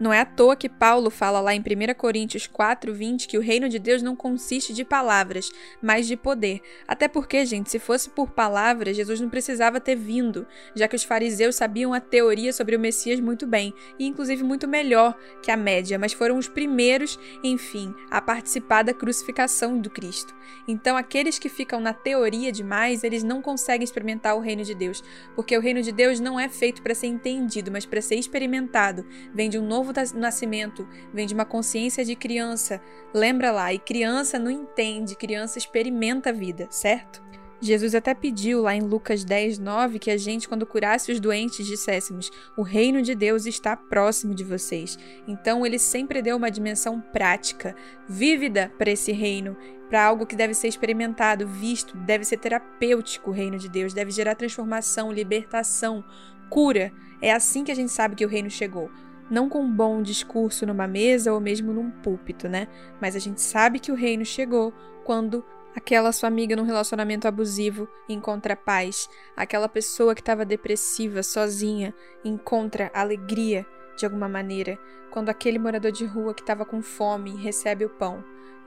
Não 0.02 0.12
é 0.12 0.22
à 0.22 0.26
toa 0.26 0.56
que 0.56 0.68
Paulo 0.68 1.12
fala 1.12 1.40
lá 1.40 1.54
em 1.54 1.60
1 1.60 1.94
Coríntios 1.96 2.48
4, 2.48 2.92
20 2.92 3.28
que 3.28 3.38
o 3.38 3.42
reino 3.42 3.70
de 3.70 3.78
Deus 3.78 4.02
não 4.02 4.16
consiste 4.16 4.74
de 4.74 4.84
palavras, 4.84 5.52
mas 5.80 6.08
de 6.08 6.18
poder. 6.18 6.60
Até 6.88 7.08
porque, 7.08 7.46
gente, 7.46 7.70
se 7.70 7.78
fosse 7.78 8.10
por 8.10 8.32
palavras, 8.32 8.98
Jesus 8.98 9.22
não 9.22 9.30
precisava 9.30 9.80
ter 9.80 9.96
vindo, 9.96 10.48
já 10.76 10.88
que 10.88 10.96
os 10.96 11.04
fariseus 11.04 11.56
sabiam 11.56 11.94
a 11.94 12.00
teoria 12.00 12.52
sobre 12.52 12.76
o 12.76 12.80
Messias 12.80 13.20
muito 13.20 13.46
bem, 13.46 13.76
e 14.00 14.08
inclusive 14.08 14.42
muito 14.44 14.68
melhor 14.68 15.16
que 15.44 15.52
a 15.52 15.56
média, 15.56 16.00
mas 16.00 16.14
foram 16.14 16.40
os 16.40 16.48
primeiros, 16.48 17.20
enfim, 17.44 17.94
a 18.10 18.20
participar 18.20 18.82
da 18.82 18.96
crucificação 18.96 19.78
do 19.78 19.92
Cristo. 19.92 20.34
Então, 20.68 20.98
aqueles 20.98 21.38
que 21.38 21.48
ficam 21.48 21.80
na 21.80 21.94
teoria 21.94 22.52
demais, 22.52 23.04
eles 23.04 23.22
não 23.22 23.40
conseguem 23.40 23.84
experimentar 23.84 24.36
o 24.36 24.40
reino 24.40 24.64
de 24.64 24.74
Deus, 24.74 25.04
porque 25.36 25.56
o 25.56 25.62
reino 25.62 25.84
de 25.84 25.92
Deus 25.92 26.20
não 26.20 26.40
é 26.40 26.50
feito 26.50 26.82
para 26.82 26.96
ser 26.96 27.06
entendido, 27.06 27.72
mas 27.72 27.86
para 27.86 28.02
ser 28.02 28.16
experimentado. 28.16 29.06
Vem 29.32 29.48
de 29.48 29.60
um 29.60 29.66
novo 29.66 29.91
nascimento, 30.14 30.88
vem 31.14 31.26
de 31.26 31.34
uma 31.34 31.46
consciência 31.46 32.04
de 32.04 32.16
criança. 32.16 32.82
Lembra 33.14 33.52
lá, 33.52 33.74
e 33.74 33.80
criança 33.80 34.40
não 34.40 34.52
entende, 34.52 35.16
criança 35.16 35.58
experimenta 35.58 36.30
a 36.30 36.34
vida, 36.34 36.68
certo? 36.70 37.22
Jesus 37.62 37.94
até 37.94 38.16
pediu 38.16 38.64
lá 38.64 38.76
em 38.76 38.82
Lucas 38.82 39.24
10, 39.24 39.60
9 39.60 40.00
que 40.00 40.10
a 40.10 40.18
gente, 40.18 40.50
quando 40.50 40.66
curasse 40.66 41.12
os 41.12 41.20
doentes, 41.20 41.68
disséssemos: 41.68 42.32
O 42.58 42.64
reino 42.64 43.04
de 43.04 43.14
Deus 43.14 43.46
está 43.46 43.78
próximo 43.78 44.34
de 44.34 44.44
vocês. 44.44 44.98
Então, 45.28 45.64
ele 45.64 45.78
sempre 45.78 46.24
deu 46.24 46.36
uma 46.38 46.50
dimensão 46.50 47.00
prática, 47.00 47.76
vívida 48.10 48.74
para 48.80 48.90
esse 48.90 49.12
reino, 49.12 49.56
para 49.88 50.04
algo 50.04 50.26
que 50.26 50.36
deve 50.36 50.56
ser 50.56 50.70
experimentado, 50.70 51.46
visto, 51.46 51.96
deve 51.98 52.26
ser 52.26 52.38
terapêutico 52.38 53.30
o 53.30 53.34
reino 53.34 53.60
de 53.60 53.70
Deus, 53.70 53.94
deve 53.94 54.10
gerar 54.10 54.34
transformação, 54.34 55.12
libertação, 55.12 56.04
cura. 56.50 56.92
É 57.22 57.32
assim 57.32 57.64
que 57.64 57.72
a 57.72 57.76
gente 57.76 57.92
sabe 57.92 58.16
que 58.16 58.26
o 58.26 58.30
reino 58.30 58.50
chegou. 58.50 58.90
Não 59.32 59.48
com 59.48 59.62
um 59.62 59.72
bom 59.72 60.02
discurso 60.02 60.66
numa 60.66 60.86
mesa 60.86 61.32
ou 61.34 61.40
mesmo 61.40 61.72
num 61.72 61.90
púlpito, 61.90 62.50
né? 62.50 62.68
Mas 63.00 63.16
a 63.16 63.20
gente 63.20 63.42
sabe 63.42 63.80
que 63.80 63.92
o 63.92 63.96
reino 63.96 64.26
chegou 64.26 64.74
quando 65.06 65.44
aquela 65.74 66.12
sua 66.12 66.28
amiga 66.28 66.54
num 66.54 66.66
relacionamento 66.66 67.30
abusivo 67.30 67.88
encontra 68.10 68.58
paz, 68.58 69.10
aquela 69.36 69.70
pessoa 69.70 70.14
que 70.14 70.20
estava 70.22 70.44
depressiva, 70.44 71.24
sozinha, 71.24 71.94
encontra 72.26 72.92
alegria 72.94 73.66
de 73.98 74.06
alguma 74.06 74.28
maneira, 74.28 74.78
quando 75.10 75.30
aquele 75.30 75.58
morador 75.58 75.94
de 75.94 76.06
rua 76.06 76.34
que 76.34 76.42
estava 76.42 76.66
com 76.66 76.82
fome 76.82 77.36
recebe 77.36 77.86
o 77.86 77.90
pão, 77.90 78.24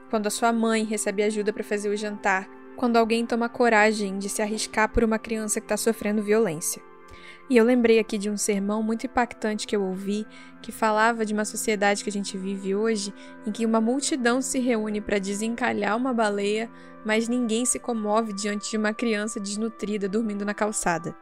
quando 0.08 0.28
a 0.28 0.30
sua 0.30 0.50
mãe 0.52 0.84
recebe 0.84 1.22
ajuda 1.22 1.52
para 1.52 1.62
fazer 1.62 1.90
o 1.90 1.96
jantar, 1.96 2.48
quando 2.76 2.96
alguém 2.96 3.26
toma 3.26 3.48
coragem 3.50 4.18
de 4.18 4.30
se 4.30 4.40
arriscar 4.40 4.88
por 4.88 5.04
uma 5.04 5.18
criança 5.18 5.60
que 5.60 5.66
está 5.66 5.76
sofrendo 5.76 6.22
violência. 6.22 6.82
E 7.48 7.56
eu 7.56 7.64
lembrei 7.64 7.98
aqui 7.98 8.16
de 8.16 8.30
um 8.30 8.36
sermão 8.36 8.82
muito 8.82 9.06
impactante 9.06 9.66
que 9.66 9.76
eu 9.76 9.82
ouvi, 9.82 10.26
que 10.62 10.72
falava 10.72 11.26
de 11.26 11.34
uma 11.34 11.44
sociedade 11.44 12.02
que 12.02 12.08
a 12.08 12.12
gente 12.12 12.38
vive 12.38 12.74
hoje, 12.74 13.12
em 13.46 13.52
que 13.52 13.66
uma 13.66 13.82
multidão 13.82 14.40
se 14.40 14.58
reúne 14.58 15.00
para 15.00 15.18
desencalhar 15.18 15.94
uma 15.96 16.14
baleia, 16.14 16.70
mas 17.04 17.28
ninguém 17.28 17.64
se 17.64 17.78
comove 17.78 18.32
diante 18.32 18.70
de 18.70 18.76
uma 18.76 18.94
criança 18.94 19.38
desnutrida 19.38 20.08
dormindo 20.08 20.44
na 20.44 20.54
calçada. 20.54 21.14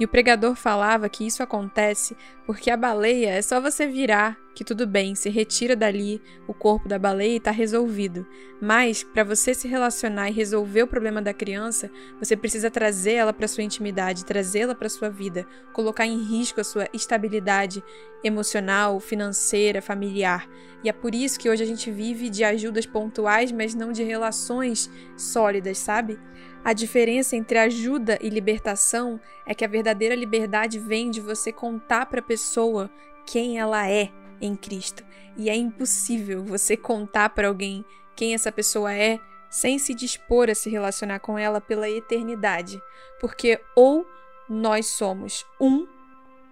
E 0.00 0.04
o 0.04 0.08
pregador 0.08 0.54
falava 0.54 1.08
que 1.08 1.26
isso 1.26 1.42
acontece 1.42 2.16
porque 2.46 2.70
a 2.70 2.76
baleia 2.76 3.30
é 3.30 3.42
só 3.42 3.60
você 3.60 3.86
virar 3.86 4.38
que 4.58 4.64
tudo 4.64 4.88
bem, 4.88 5.14
se 5.14 5.30
retira 5.30 5.76
dali 5.76 6.20
o 6.48 6.52
corpo 6.52 6.88
da 6.88 6.98
baleia 6.98 7.34
e 7.34 7.36
está 7.36 7.52
resolvido. 7.52 8.26
Mas 8.60 9.04
para 9.04 9.22
você 9.22 9.54
se 9.54 9.68
relacionar 9.68 10.30
e 10.30 10.32
resolver 10.32 10.82
o 10.82 10.88
problema 10.88 11.22
da 11.22 11.32
criança, 11.32 11.88
você 12.18 12.36
precisa 12.36 12.68
trazer 12.68 13.12
ela 13.12 13.32
para 13.32 13.46
sua 13.46 13.62
intimidade, 13.62 14.24
trazê-la 14.24 14.74
para 14.74 14.88
sua 14.88 15.08
vida, 15.08 15.46
colocar 15.72 16.06
em 16.06 16.24
risco 16.24 16.60
a 16.60 16.64
sua 16.64 16.88
estabilidade 16.92 17.84
emocional, 18.24 18.98
financeira, 18.98 19.80
familiar. 19.80 20.48
E 20.82 20.88
é 20.88 20.92
por 20.92 21.14
isso 21.14 21.38
que 21.38 21.50
hoje 21.50 21.62
a 21.62 21.66
gente 21.66 21.90
vive 21.90 22.30
de 22.30 22.44
ajudas 22.44 22.86
pontuais, 22.86 23.50
mas 23.50 23.74
não 23.74 23.90
de 23.90 24.04
relações 24.04 24.88
sólidas, 25.16 25.78
sabe? 25.78 26.18
A 26.64 26.72
diferença 26.72 27.34
entre 27.34 27.58
ajuda 27.58 28.18
e 28.20 28.28
libertação 28.28 29.20
é 29.44 29.54
que 29.54 29.64
a 29.64 29.68
verdadeira 29.68 30.14
liberdade 30.14 30.78
vem 30.78 31.10
de 31.10 31.20
você 31.20 31.52
contar 31.52 32.06
para 32.06 32.20
a 32.20 32.22
pessoa 32.22 32.90
quem 33.26 33.58
ela 33.58 33.88
é 33.90 34.10
em 34.40 34.54
Cristo. 34.54 35.04
E 35.36 35.50
é 35.50 35.56
impossível 35.56 36.44
você 36.44 36.76
contar 36.76 37.30
para 37.30 37.48
alguém 37.48 37.84
quem 38.14 38.34
essa 38.34 38.52
pessoa 38.52 38.92
é 38.92 39.18
sem 39.50 39.78
se 39.78 39.94
dispor 39.94 40.50
a 40.50 40.54
se 40.54 40.68
relacionar 40.68 41.20
com 41.20 41.38
ela 41.38 41.60
pela 41.60 41.88
eternidade, 41.88 42.80
porque 43.20 43.60
ou 43.74 44.06
nós 44.48 44.86
somos 44.86 45.44
um, 45.60 45.86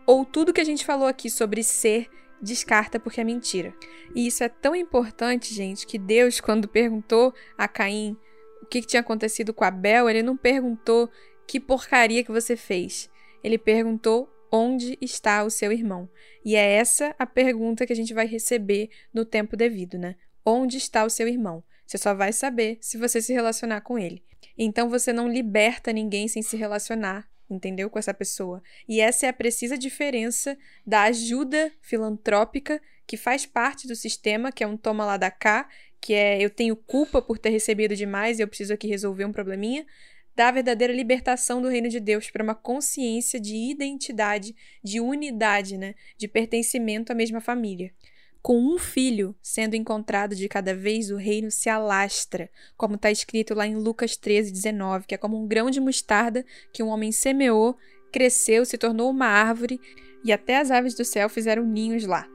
ou 0.06 0.24
tudo 0.24 0.52
que 0.52 0.60
a 0.60 0.64
gente 0.64 0.84
falou 0.84 1.06
aqui 1.06 1.28
sobre 1.28 1.62
ser 1.62 2.08
descarta 2.40 2.98
porque 2.98 3.20
é 3.20 3.24
mentira. 3.24 3.74
E 4.14 4.26
isso 4.26 4.42
é 4.44 4.48
tão 4.48 4.74
importante, 4.74 5.52
gente, 5.52 5.86
que 5.86 5.98
Deus, 5.98 6.40
quando 6.40 6.68
perguntou 6.68 7.34
a 7.56 7.66
Caim 7.68 8.16
o 8.62 8.66
que, 8.66 8.82
tinha 8.82 9.00
acontecido 9.00 9.54
com 9.54 9.64
Abel, 9.64 10.08
ele 10.08 10.22
não 10.22 10.36
perguntou 10.36 11.10
que 11.46 11.60
porcaria 11.60 12.24
que 12.24 12.32
você 12.32 12.56
fez. 12.56 13.08
Ele 13.42 13.58
perguntou 13.58 14.28
onde 14.50 14.98
está 15.00 15.44
o 15.44 15.50
seu 15.50 15.70
irmão. 15.70 16.08
E 16.44 16.56
é 16.56 16.74
essa 16.74 17.14
a 17.18 17.26
pergunta 17.26 17.86
que 17.86 17.92
a 17.92 17.96
gente 17.96 18.14
vai 18.14 18.26
receber 18.26 18.90
no 19.12 19.24
tempo 19.24 19.56
devido, 19.56 19.98
né? 19.98 20.16
Onde 20.44 20.76
está 20.76 21.04
o 21.04 21.10
seu 21.10 21.28
irmão? 21.28 21.62
Você 21.86 21.98
só 21.98 22.14
vai 22.14 22.32
saber 22.32 22.78
se 22.80 22.98
você 22.98 23.20
se 23.22 23.32
relacionar 23.32 23.80
com 23.82 23.98
ele. 23.98 24.24
Então 24.58 24.88
você 24.88 25.12
não 25.12 25.28
liberta 25.28 25.92
ninguém 25.92 26.26
sem 26.28 26.42
se 26.42 26.56
relacionar, 26.56 27.28
entendeu? 27.48 27.88
Com 27.88 27.98
essa 27.98 28.14
pessoa. 28.14 28.62
E 28.88 29.00
essa 29.00 29.26
é 29.26 29.28
a 29.28 29.32
precisa 29.32 29.76
diferença 29.78 30.56
da 30.86 31.02
ajuda 31.04 31.72
filantrópica 31.80 32.80
que 33.06 33.16
faz 33.16 33.46
parte 33.46 33.86
do 33.86 33.94
sistema, 33.94 34.50
que 34.50 34.64
é 34.64 34.66
um 34.66 34.76
toma 34.76 35.04
lá 35.04 35.16
da 35.16 35.30
cá, 35.30 35.68
que 36.00 36.12
é 36.12 36.40
eu 36.40 36.50
tenho 36.50 36.76
culpa 36.76 37.22
por 37.22 37.38
ter 37.38 37.50
recebido 37.50 37.94
demais 37.94 38.38
e 38.38 38.42
eu 38.42 38.48
preciso 38.48 38.74
aqui 38.74 38.86
resolver 38.86 39.24
um 39.24 39.32
probleminha, 39.32 39.86
da 40.36 40.50
verdadeira 40.50 40.92
libertação 40.92 41.62
do 41.62 41.68
reino 41.68 41.88
de 41.88 41.98
Deus 41.98 42.30
para 42.30 42.42
uma 42.44 42.54
consciência 42.54 43.40
de 43.40 43.56
identidade, 43.56 44.54
de 44.84 45.00
unidade, 45.00 45.78
né, 45.78 45.94
de 46.18 46.28
pertencimento 46.28 47.10
à 47.10 47.14
mesma 47.14 47.40
família. 47.40 47.92
Com 48.42 48.58
um 48.58 48.78
filho 48.78 49.34
sendo 49.42 49.74
encontrado 49.74 50.34
de 50.34 50.48
cada 50.48 50.74
vez, 50.74 51.10
o 51.10 51.16
reino 51.16 51.50
se 51.50 51.68
alastra, 51.68 52.48
como 52.76 52.94
está 52.94 53.10
escrito 53.10 53.54
lá 53.54 53.66
em 53.66 53.74
Lucas 53.74 54.16
13, 54.16 54.52
19, 54.52 55.06
que 55.06 55.14
é 55.14 55.18
como 55.18 55.40
um 55.40 55.46
grão 55.46 55.70
de 55.70 55.80
mostarda 55.80 56.44
que 56.72 56.82
um 56.82 56.88
homem 56.88 57.10
semeou, 57.10 57.76
cresceu, 58.12 58.64
se 58.64 58.78
tornou 58.78 59.10
uma 59.10 59.26
árvore, 59.26 59.80
e 60.24 60.32
até 60.32 60.58
as 60.58 60.70
aves 60.70 60.94
do 60.94 61.04
céu 61.04 61.28
fizeram 61.28 61.64
ninhos 61.64 62.06
lá. 62.06 62.28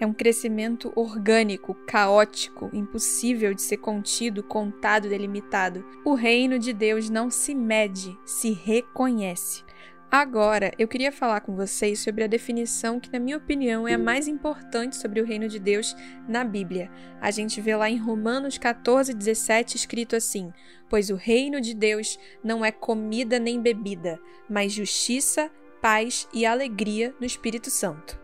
É 0.00 0.06
um 0.06 0.12
crescimento 0.12 0.92
orgânico, 0.94 1.74
caótico, 1.86 2.70
impossível 2.72 3.52
de 3.52 3.62
ser 3.62 3.78
contido, 3.78 4.44
contado, 4.44 5.08
delimitado. 5.08 5.84
O 6.04 6.14
reino 6.14 6.56
de 6.56 6.72
Deus 6.72 7.10
não 7.10 7.30
se 7.30 7.52
mede, 7.52 8.16
se 8.24 8.52
reconhece. 8.52 9.64
Agora, 10.10 10.72
eu 10.78 10.88
queria 10.88 11.12
falar 11.12 11.42
com 11.42 11.54
vocês 11.54 12.00
sobre 12.00 12.24
a 12.24 12.26
definição 12.26 12.98
que, 12.98 13.12
na 13.12 13.18
minha 13.18 13.36
opinião, 13.36 13.86
é 13.86 13.92
a 13.92 13.98
mais 13.98 14.26
importante 14.26 14.96
sobre 14.96 15.20
o 15.20 15.24
reino 15.24 15.46
de 15.48 15.58
Deus 15.58 15.94
na 16.26 16.44
Bíblia. 16.44 16.90
A 17.20 17.30
gente 17.30 17.60
vê 17.60 17.76
lá 17.76 17.90
em 17.90 17.98
Romanos 17.98 18.56
14, 18.56 19.12
17 19.12 19.76
escrito 19.76 20.16
assim: 20.16 20.50
Pois 20.88 21.10
o 21.10 21.14
reino 21.14 21.60
de 21.60 21.74
Deus 21.74 22.18
não 22.42 22.64
é 22.64 22.72
comida 22.72 23.38
nem 23.38 23.60
bebida, 23.60 24.18
mas 24.48 24.72
justiça, 24.72 25.50
paz 25.82 26.26
e 26.32 26.46
alegria 26.46 27.14
no 27.20 27.26
Espírito 27.26 27.70
Santo. 27.70 28.18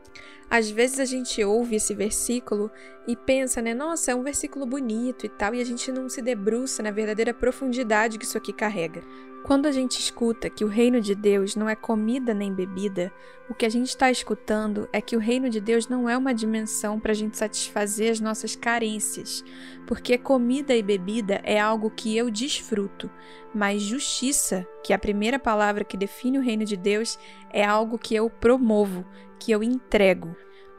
Às 0.50 0.70
vezes 0.70 1.00
a 1.00 1.04
gente 1.04 1.42
ouve 1.42 1.76
esse 1.76 1.94
versículo 1.94 2.70
e 3.06 3.16
pensa, 3.16 3.60
né, 3.60 3.74
nossa, 3.74 4.12
é 4.12 4.14
um 4.14 4.22
versículo 4.22 4.66
bonito 4.66 5.26
e 5.26 5.28
tal, 5.28 5.54
e 5.54 5.60
a 5.60 5.64
gente 5.64 5.90
não 5.90 6.08
se 6.08 6.22
debruça 6.22 6.82
na 6.82 6.90
verdadeira 6.90 7.34
profundidade 7.34 8.18
que 8.18 8.24
isso 8.24 8.38
aqui 8.38 8.52
carrega. 8.52 9.02
Quando 9.44 9.66
a 9.66 9.72
gente 9.72 10.00
escuta 10.00 10.48
que 10.48 10.64
o 10.64 10.68
reino 10.68 11.02
de 11.02 11.14
Deus 11.14 11.54
não 11.54 11.68
é 11.68 11.76
comida 11.76 12.32
nem 12.32 12.50
bebida, 12.52 13.12
o 13.48 13.54
que 13.54 13.66
a 13.66 13.68
gente 13.68 13.88
está 13.88 14.10
escutando 14.10 14.88
é 14.92 15.00
que 15.00 15.16
o 15.16 15.20
reino 15.20 15.50
de 15.50 15.60
Deus 15.60 15.86
não 15.86 16.08
é 16.08 16.16
uma 16.16 16.32
dimensão 16.32 16.98
para 16.98 17.12
a 17.12 17.14
gente 17.14 17.36
satisfazer 17.36 18.10
as 18.10 18.18
nossas 18.18 18.56
carências, 18.56 19.44
porque 19.86 20.16
comida 20.16 20.74
e 20.74 20.82
bebida 20.82 21.40
é 21.44 21.60
algo 21.60 21.90
que 21.90 22.16
eu 22.16 22.30
desfruto, 22.30 23.10
mas 23.54 23.82
justiça, 23.82 24.66
que 24.82 24.92
é 24.92 24.96
a 24.96 24.98
primeira 24.98 25.38
palavra 25.38 25.84
que 25.84 25.96
define 25.96 26.38
o 26.38 26.42
reino 26.42 26.64
de 26.64 26.76
Deus, 26.76 27.18
é 27.52 27.62
algo 27.62 27.98
que 27.98 28.14
eu 28.14 28.30
promovo, 28.30 29.04
que 29.38 29.52
eu 29.52 29.62
entrego. 29.62 30.34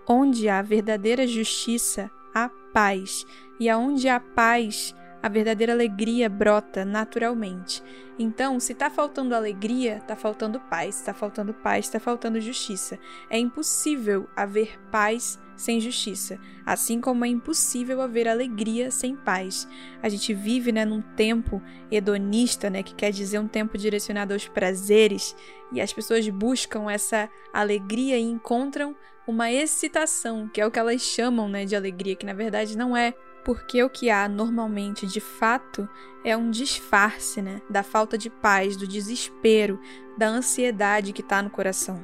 Onde 0.08 0.50
há 0.50 0.62
verdadeira 0.62 1.28
justiça, 1.28 2.10
há 2.34 2.50
paz, 2.74 3.26
e 3.60 3.70
aonde 3.70 4.10
há 4.10 4.20
paz, 4.20 4.94
a 5.26 5.28
verdadeira 5.28 5.74
alegria 5.74 6.30
brota 6.30 6.86
naturalmente. 6.86 7.82
Então, 8.20 8.60
se 8.60 8.74
está 8.74 8.92
faltando 8.92 9.34
alegria, 9.34 9.98
está 9.98 10.16
faltando 10.16 10.60
paz, 10.60 11.00
está 11.00 11.16
faltando 11.16 11.52
paz, 11.52 11.86
está 11.86 12.00
faltando 12.00 12.40
justiça. 12.40 13.00
É 13.28 13.40
impossível 13.40 14.30
haver 14.36 14.80
paz 14.92 15.40
sem 15.56 15.82
justiça, 15.82 16.40
assim 16.64 17.02
como 17.02 17.26
é 17.26 17.28
impossível 17.28 18.04
haver 18.04 18.28
alegria 18.28 18.92
sem 18.92 19.16
paz. 19.16 19.68
A 20.04 20.10
gente 20.10 20.32
vive 20.32 20.72
né, 20.72 20.86
num 20.86 21.02
tempo 21.02 21.60
hedonista, 21.90 22.70
né, 22.70 22.84
que 22.84 22.94
quer 22.94 23.10
dizer 23.10 23.40
um 23.40 23.48
tempo 23.48 23.80
direcionado 23.80 24.32
aos 24.32 24.48
prazeres, 24.48 25.36
e 25.72 25.82
as 25.82 25.92
pessoas 25.92 26.30
buscam 26.30 26.92
essa 26.92 27.28
alegria 27.52 28.16
e 28.20 28.22
encontram 28.22 28.96
uma 29.26 29.52
excitação, 29.52 30.48
que 30.48 30.62
é 30.62 30.68
o 30.68 30.70
que 30.70 30.78
elas 30.78 31.02
chamam 31.02 31.50
né, 31.50 31.66
de 31.66 31.76
alegria, 31.76 32.16
que 32.16 32.28
na 32.28 32.34
verdade 32.34 32.78
não 32.78 32.96
é 32.96 33.16
porque 33.46 33.82
o 33.84 33.90
que 33.90 34.10
há 34.10 34.28
normalmente 34.28 35.06
de 35.06 35.22
fato 35.22 35.88
é 36.24 36.36
um 36.36 36.50
disfarce 36.50 37.44
né, 37.44 37.62
da 37.70 37.84
falta 37.84 38.18
de 38.18 38.28
paz, 38.28 38.76
do 38.76 38.88
desespero, 38.88 39.80
da 40.18 40.28
ansiedade 40.28 41.14
que 41.14 41.22
está 41.22 41.44
no 41.44 41.52
coração. 41.52 42.04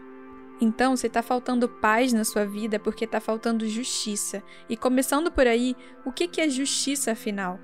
Então, 0.62 0.96
se 0.96 1.08
está 1.08 1.24
faltando 1.24 1.68
paz 1.68 2.14
na 2.14 2.24
sua 2.24 2.46
vida 2.46 2.76
é 2.76 2.80
porque 2.80 3.06
está 3.06 3.20
faltando 3.20 3.68
justiça. 3.68 4.44
E 4.70 4.78
começando 4.78 5.32
por 5.32 5.48
aí, 5.48 5.76
o 6.06 6.12
que 6.12 6.40
é 6.40 6.48
justiça 6.48 7.14
afinal? 7.14 7.60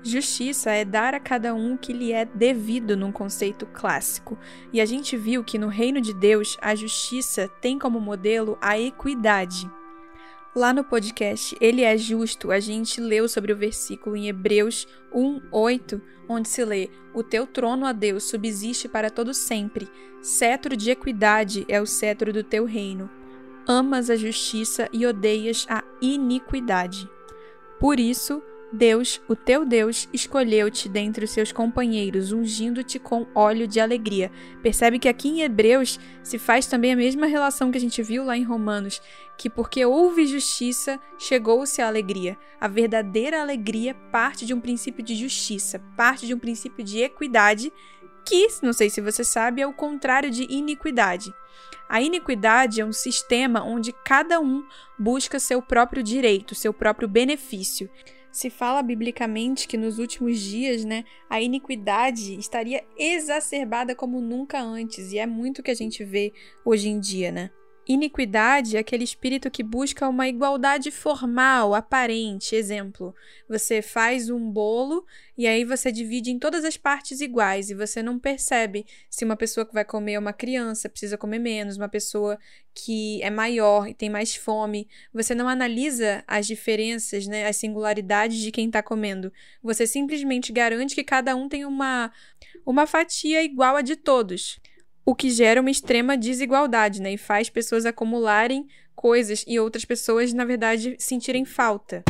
Justiça 0.00 0.70
é 0.70 0.84
dar 0.84 1.12
a 1.12 1.18
cada 1.18 1.52
um 1.52 1.74
o 1.74 1.78
que 1.78 1.92
lhe 1.92 2.12
é 2.12 2.24
devido 2.24 2.96
num 2.96 3.10
conceito 3.10 3.66
clássico. 3.66 4.38
E 4.72 4.80
a 4.80 4.86
gente 4.86 5.16
viu 5.16 5.42
que 5.42 5.58
no 5.58 5.66
reino 5.66 6.00
de 6.00 6.14
Deus 6.14 6.56
a 6.62 6.76
justiça 6.76 7.48
tem 7.60 7.76
como 7.76 7.98
modelo 7.98 8.56
a 8.60 8.78
equidade. 8.78 9.68
Lá 10.56 10.72
no 10.72 10.82
podcast 10.82 11.54
Ele 11.60 11.82
é 11.82 11.98
Justo, 11.98 12.50
a 12.50 12.58
gente 12.58 12.98
leu 12.98 13.28
sobre 13.28 13.52
o 13.52 13.56
versículo 13.56 14.16
em 14.16 14.28
Hebreus 14.28 14.88
1, 15.12 15.42
8, 15.52 16.00
onde 16.26 16.48
se 16.48 16.64
lê: 16.64 16.88
O 17.12 17.22
teu 17.22 17.46
trono, 17.46 17.84
a 17.84 17.92
Deus, 17.92 18.24
subsiste 18.24 18.88
para 18.88 19.10
todo 19.10 19.34
sempre. 19.34 19.86
Cetro 20.22 20.74
de 20.74 20.90
equidade 20.90 21.66
é 21.68 21.78
o 21.78 21.84
cetro 21.84 22.32
do 22.32 22.42
teu 22.42 22.64
reino. 22.64 23.10
Amas 23.68 24.08
a 24.08 24.16
justiça 24.16 24.88
e 24.94 25.04
odeias 25.04 25.66
a 25.68 25.84
iniquidade. 26.00 27.06
Por 27.78 28.00
isso, 28.00 28.42
Deus, 28.72 29.20
o 29.28 29.36
teu 29.36 29.64
Deus, 29.64 30.08
escolheu-te 30.12 30.88
dentre 30.88 31.24
os 31.24 31.30
seus 31.30 31.52
companheiros, 31.52 32.32
ungindo-te 32.32 32.98
com 32.98 33.26
óleo 33.34 33.66
de 33.66 33.78
alegria. 33.78 34.30
Percebe 34.62 34.98
que 34.98 35.08
aqui 35.08 35.28
em 35.28 35.42
Hebreus 35.42 36.00
se 36.22 36.36
faz 36.36 36.66
também 36.66 36.92
a 36.92 36.96
mesma 36.96 37.26
relação 37.26 37.70
que 37.70 37.78
a 37.78 37.80
gente 37.80 38.02
viu 38.02 38.24
lá 38.24 38.36
em 38.36 38.42
Romanos, 38.42 39.00
que 39.36 39.50
porque 39.50 39.84
houve 39.84 40.26
justiça, 40.26 41.00
chegou-se 41.18 41.80
a 41.80 41.86
alegria. 41.86 42.38
A 42.60 42.68
verdadeira 42.68 43.40
alegria 43.40 43.94
parte 44.10 44.46
de 44.46 44.54
um 44.54 44.60
princípio 44.60 45.04
de 45.04 45.14
justiça, 45.14 45.78
parte 45.96 46.26
de 46.26 46.34
um 46.34 46.38
princípio 46.38 46.84
de 46.84 47.00
equidade, 47.00 47.72
que, 48.24 48.48
não 48.62 48.72
sei 48.72 48.90
se 48.90 49.00
você 49.00 49.22
sabe, 49.22 49.62
é 49.62 49.66
o 49.66 49.72
contrário 49.72 50.30
de 50.30 50.44
iniquidade. 50.52 51.32
A 51.88 52.00
iniquidade 52.00 52.80
é 52.80 52.84
um 52.84 52.92
sistema 52.92 53.62
onde 53.62 53.92
cada 54.04 54.40
um 54.40 54.64
busca 54.98 55.38
seu 55.38 55.62
próprio 55.62 56.02
direito, 56.02 56.54
seu 56.54 56.72
próprio 56.72 57.08
benefício 57.08 57.88
se 58.36 58.50
fala 58.50 58.82
biblicamente 58.82 59.66
que 59.66 59.78
nos 59.78 59.98
últimos 59.98 60.38
dias, 60.38 60.84
né, 60.84 61.06
a 61.28 61.40
iniquidade 61.40 62.38
estaria 62.38 62.84
exacerbada 62.94 63.94
como 63.94 64.20
nunca 64.20 64.60
antes, 64.60 65.10
e 65.10 65.18
é 65.18 65.24
muito 65.24 65.60
o 65.60 65.62
que 65.62 65.70
a 65.70 65.74
gente 65.74 66.04
vê 66.04 66.34
hoje 66.62 66.90
em 66.90 67.00
dia, 67.00 67.32
né? 67.32 67.50
Iniquidade 67.88 68.76
é 68.76 68.80
aquele 68.80 69.04
espírito 69.04 69.48
que 69.48 69.62
busca 69.62 70.08
uma 70.08 70.26
igualdade 70.26 70.90
formal, 70.90 71.72
aparente. 71.72 72.56
Exemplo, 72.56 73.14
você 73.48 73.80
faz 73.80 74.28
um 74.28 74.50
bolo 74.50 75.06
e 75.38 75.46
aí 75.46 75.64
você 75.64 75.92
divide 75.92 76.32
em 76.32 76.38
todas 76.38 76.64
as 76.64 76.76
partes 76.76 77.20
iguais 77.20 77.70
e 77.70 77.76
você 77.76 78.02
não 78.02 78.18
percebe 78.18 78.84
se 79.08 79.24
uma 79.24 79.36
pessoa 79.36 79.64
que 79.64 79.72
vai 79.72 79.84
comer 79.84 80.14
é 80.14 80.18
uma 80.18 80.32
criança, 80.32 80.88
precisa 80.88 81.16
comer 81.16 81.38
menos, 81.38 81.76
uma 81.76 81.88
pessoa 81.88 82.36
que 82.74 83.22
é 83.22 83.30
maior 83.30 83.86
e 83.86 83.94
tem 83.94 84.10
mais 84.10 84.34
fome. 84.34 84.88
Você 85.14 85.32
não 85.32 85.48
analisa 85.48 86.24
as 86.26 86.44
diferenças, 86.44 87.28
né, 87.28 87.46
as 87.46 87.56
singularidades 87.56 88.38
de 88.38 88.50
quem 88.50 88.66
está 88.66 88.82
comendo. 88.82 89.32
Você 89.62 89.86
simplesmente 89.86 90.52
garante 90.52 90.96
que 90.96 91.04
cada 91.04 91.36
um 91.36 91.48
tem 91.48 91.64
uma, 91.64 92.10
uma 92.66 92.84
fatia 92.84 93.44
igual 93.44 93.76
a 93.76 93.82
de 93.82 93.94
todos 93.94 94.58
o 95.06 95.14
que 95.14 95.30
gera 95.30 95.60
uma 95.60 95.70
extrema 95.70 96.18
desigualdade, 96.18 97.00
né? 97.00 97.12
E 97.12 97.16
faz 97.16 97.48
pessoas 97.48 97.86
acumularem 97.86 98.66
coisas 98.96 99.44
e 99.46 99.60
outras 99.60 99.84
pessoas, 99.84 100.32
na 100.32 100.44
verdade, 100.44 100.96
sentirem 100.98 101.44
falta. 101.44 102.02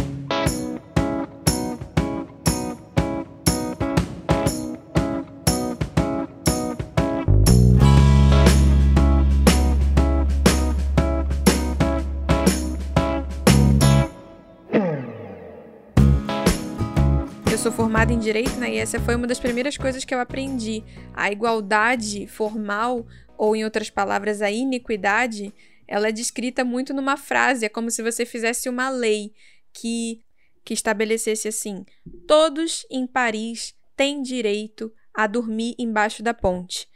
Sou 17.66 17.72
formada 17.72 18.12
em 18.12 18.18
direito, 18.20 18.52
né? 18.61 18.74
E 18.74 18.76
essa 18.76 19.00
foi 19.00 19.16
uma 19.16 19.26
das 19.26 19.40
primeiras 19.40 19.76
coisas 19.76 20.05
que 20.05 20.14
eu 20.14 20.20
aprendi. 20.20 20.85
A 21.12 21.33
igualdade 21.33 22.24
formal, 22.29 23.05
ou 23.37 23.57
em 23.57 23.64
outras 23.64 23.90
palavras, 23.90 24.40
a 24.40 24.48
iniquidade, 24.48 25.52
ela 25.88 26.07
é 26.07 26.12
descrita 26.12 26.64
muito 26.64 26.94
numa 26.94 27.16
frase. 27.16 27.66
É 27.66 27.68
como 27.68 27.90
se 27.90 28.05
você 28.05 28.24
fizesse 28.24 28.68
uma 28.68 28.88
lei 28.88 29.33
que, 29.72 30.22
que 30.64 30.74
estabelecesse 30.74 31.48
assim: 31.48 31.85
todos 32.29 32.87
em 32.88 33.05
Paris 33.05 33.74
têm 33.96 34.22
direito 34.22 34.92
a 35.12 35.26
dormir 35.26 35.74
embaixo 35.76 36.22
da 36.22 36.33
ponte. 36.33 36.88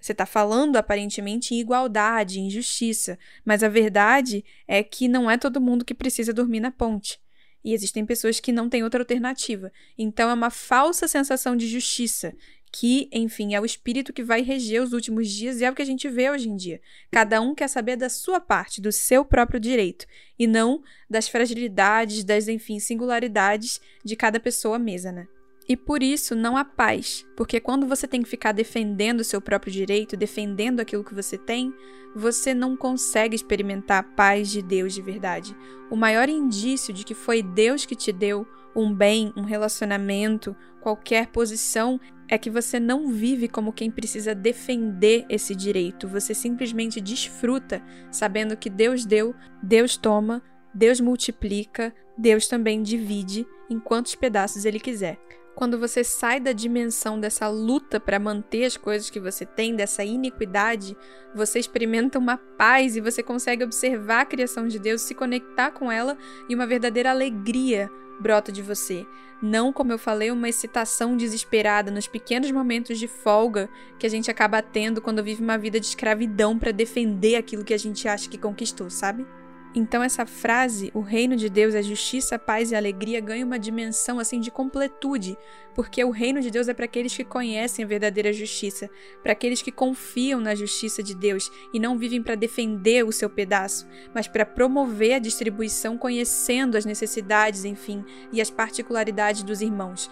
Você 0.00 0.12
está 0.12 0.24
falando 0.24 0.76
aparentemente 0.76 1.52
em 1.52 1.58
igualdade, 1.58 2.38
em 2.38 2.48
justiça, 2.48 3.18
mas 3.44 3.64
a 3.64 3.68
verdade 3.68 4.44
é 4.68 4.84
que 4.84 5.08
não 5.08 5.28
é 5.28 5.36
todo 5.36 5.60
mundo 5.60 5.84
que 5.84 5.94
precisa 5.94 6.32
dormir 6.32 6.60
na 6.60 6.70
ponte. 6.70 7.20
E 7.64 7.72
existem 7.72 8.04
pessoas 8.04 8.40
que 8.40 8.52
não 8.52 8.68
têm 8.68 8.82
outra 8.82 9.00
alternativa. 9.00 9.72
Então 9.96 10.28
é 10.28 10.34
uma 10.34 10.50
falsa 10.50 11.06
sensação 11.06 11.56
de 11.56 11.68
justiça, 11.68 12.34
que, 12.72 13.08
enfim, 13.12 13.54
é 13.54 13.60
o 13.60 13.66
espírito 13.66 14.12
que 14.12 14.24
vai 14.24 14.40
reger 14.40 14.82
os 14.82 14.94
últimos 14.94 15.28
dias 15.28 15.60
e 15.60 15.64
é 15.64 15.70
o 15.70 15.74
que 15.74 15.82
a 15.82 15.84
gente 15.84 16.08
vê 16.08 16.30
hoje 16.30 16.48
em 16.48 16.56
dia. 16.56 16.80
Cada 17.10 17.40
um 17.40 17.54
quer 17.54 17.68
saber 17.68 17.96
da 17.96 18.08
sua 18.08 18.40
parte, 18.40 18.80
do 18.80 18.90
seu 18.90 19.24
próprio 19.24 19.60
direito, 19.60 20.06
e 20.38 20.46
não 20.46 20.82
das 21.08 21.28
fragilidades, 21.28 22.24
das, 22.24 22.48
enfim, 22.48 22.80
singularidades 22.80 23.78
de 24.02 24.16
cada 24.16 24.40
pessoa 24.40 24.78
mesa, 24.78 25.12
né? 25.12 25.28
E 25.68 25.76
por 25.76 26.02
isso 26.02 26.34
não 26.34 26.56
há 26.56 26.64
paz, 26.64 27.24
porque 27.36 27.60
quando 27.60 27.86
você 27.86 28.06
tem 28.06 28.22
que 28.22 28.28
ficar 28.28 28.52
defendendo 28.52 29.20
o 29.20 29.24
seu 29.24 29.40
próprio 29.40 29.72
direito, 29.72 30.16
defendendo 30.16 30.80
aquilo 30.80 31.04
que 31.04 31.14
você 31.14 31.38
tem, 31.38 31.72
você 32.14 32.52
não 32.52 32.76
consegue 32.76 33.34
experimentar 33.34 34.00
a 34.00 34.02
paz 34.02 34.50
de 34.50 34.60
Deus 34.60 34.92
de 34.92 35.00
verdade. 35.00 35.56
O 35.90 35.96
maior 35.96 36.28
indício 36.28 36.92
de 36.92 37.04
que 37.04 37.14
foi 37.14 37.42
Deus 37.42 37.86
que 37.86 37.94
te 37.94 38.12
deu 38.12 38.46
um 38.74 38.92
bem, 38.92 39.32
um 39.36 39.42
relacionamento, 39.42 40.56
qualquer 40.80 41.28
posição, 41.28 42.00
é 42.28 42.38
que 42.38 42.50
você 42.50 42.80
não 42.80 43.08
vive 43.08 43.46
como 43.46 43.72
quem 43.72 43.90
precisa 43.90 44.34
defender 44.34 45.26
esse 45.28 45.54
direito. 45.54 46.08
Você 46.08 46.34
simplesmente 46.34 47.00
desfruta, 47.00 47.82
sabendo 48.10 48.56
que 48.56 48.70
Deus 48.70 49.04
deu, 49.04 49.34
Deus 49.62 49.96
toma, 49.96 50.42
Deus 50.74 51.00
multiplica, 51.00 51.94
Deus 52.16 52.46
também 52.46 52.82
divide 52.82 53.46
em 53.68 53.78
quantos 53.78 54.14
pedaços 54.14 54.64
Ele 54.64 54.80
quiser. 54.80 55.18
Quando 55.54 55.78
você 55.78 56.02
sai 56.02 56.40
da 56.40 56.52
dimensão 56.52 57.20
dessa 57.20 57.48
luta 57.48 58.00
para 58.00 58.18
manter 58.18 58.64
as 58.64 58.76
coisas 58.76 59.10
que 59.10 59.20
você 59.20 59.44
tem, 59.44 59.76
dessa 59.76 60.02
iniquidade, 60.02 60.96
você 61.34 61.58
experimenta 61.58 62.18
uma 62.18 62.36
paz 62.36 62.96
e 62.96 63.00
você 63.00 63.22
consegue 63.22 63.62
observar 63.62 64.22
a 64.22 64.26
criação 64.26 64.66
de 64.66 64.78
Deus, 64.78 65.02
se 65.02 65.14
conectar 65.14 65.70
com 65.70 65.92
ela 65.92 66.16
e 66.48 66.54
uma 66.54 66.66
verdadeira 66.66 67.10
alegria 67.10 67.90
brota 68.18 68.50
de 68.50 68.62
você. 68.62 69.06
Não, 69.42 69.72
como 69.72 69.92
eu 69.92 69.98
falei, 69.98 70.30
uma 70.30 70.48
excitação 70.48 71.16
desesperada 71.16 71.90
nos 71.90 72.06
pequenos 72.06 72.50
momentos 72.50 72.98
de 72.98 73.08
folga 73.08 73.68
que 73.98 74.06
a 74.06 74.10
gente 74.10 74.30
acaba 74.30 74.62
tendo 74.62 75.02
quando 75.02 75.22
vive 75.22 75.42
uma 75.42 75.58
vida 75.58 75.80
de 75.80 75.86
escravidão 75.86 76.56
para 76.58 76.70
defender 76.70 77.34
aquilo 77.34 77.64
que 77.64 77.74
a 77.74 77.78
gente 77.78 78.06
acha 78.06 78.28
que 78.28 78.38
conquistou, 78.38 78.88
sabe? 78.88 79.26
Então 79.74 80.02
essa 80.02 80.26
frase, 80.26 80.90
o 80.92 81.00
reino 81.00 81.34
de 81.34 81.48
Deus 81.48 81.74
é 81.74 81.82
justiça, 81.82 82.38
paz 82.38 82.70
e 82.70 82.74
alegria, 82.74 83.20
ganha 83.20 83.44
uma 83.44 83.58
dimensão 83.58 84.18
assim 84.18 84.38
de 84.38 84.50
completude, 84.50 85.36
porque 85.74 86.04
o 86.04 86.10
reino 86.10 86.42
de 86.42 86.50
Deus 86.50 86.68
é 86.68 86.74
para 86.74 86.84
aqueles 86.84 87.16
que 87.16 87.24
conhecem 87.24 87.82
a 87.82 87.88
verdadeira 87.88 88.34
justiça, 88.34 88.90
para 89.22 89.32
aqueles 89.32 89.62
que 89.62 89.72
confiam 89.72 90.40
na 90.40 90.54
justiça 90.54 91.02
de 91.02 91.14
Deus 91.14 91.50
e 91.72 91.80
não 91.80 91.96
vivem 91.96 92.22
para 92.22 92.34
defender 92.34 93.02
o 93.02 93.12
seu 93.12 93.30
pedaço, 93.30 93.88
mas 94.14 94.28
para 94.28 94.44
promover 94.44 95.14
a 95.14 95.18
distribuição 95.18 95.96
conhecendo 95.96 96.76
as 96.76 96.84
necessidades, 96.84 97.64
enfim, 97.64 98.04
e 98.30 98.42
as 98.42 98.50
particularidades 98.50 99.42
dos 99.42 99.62
irmãos. 99.62 100.10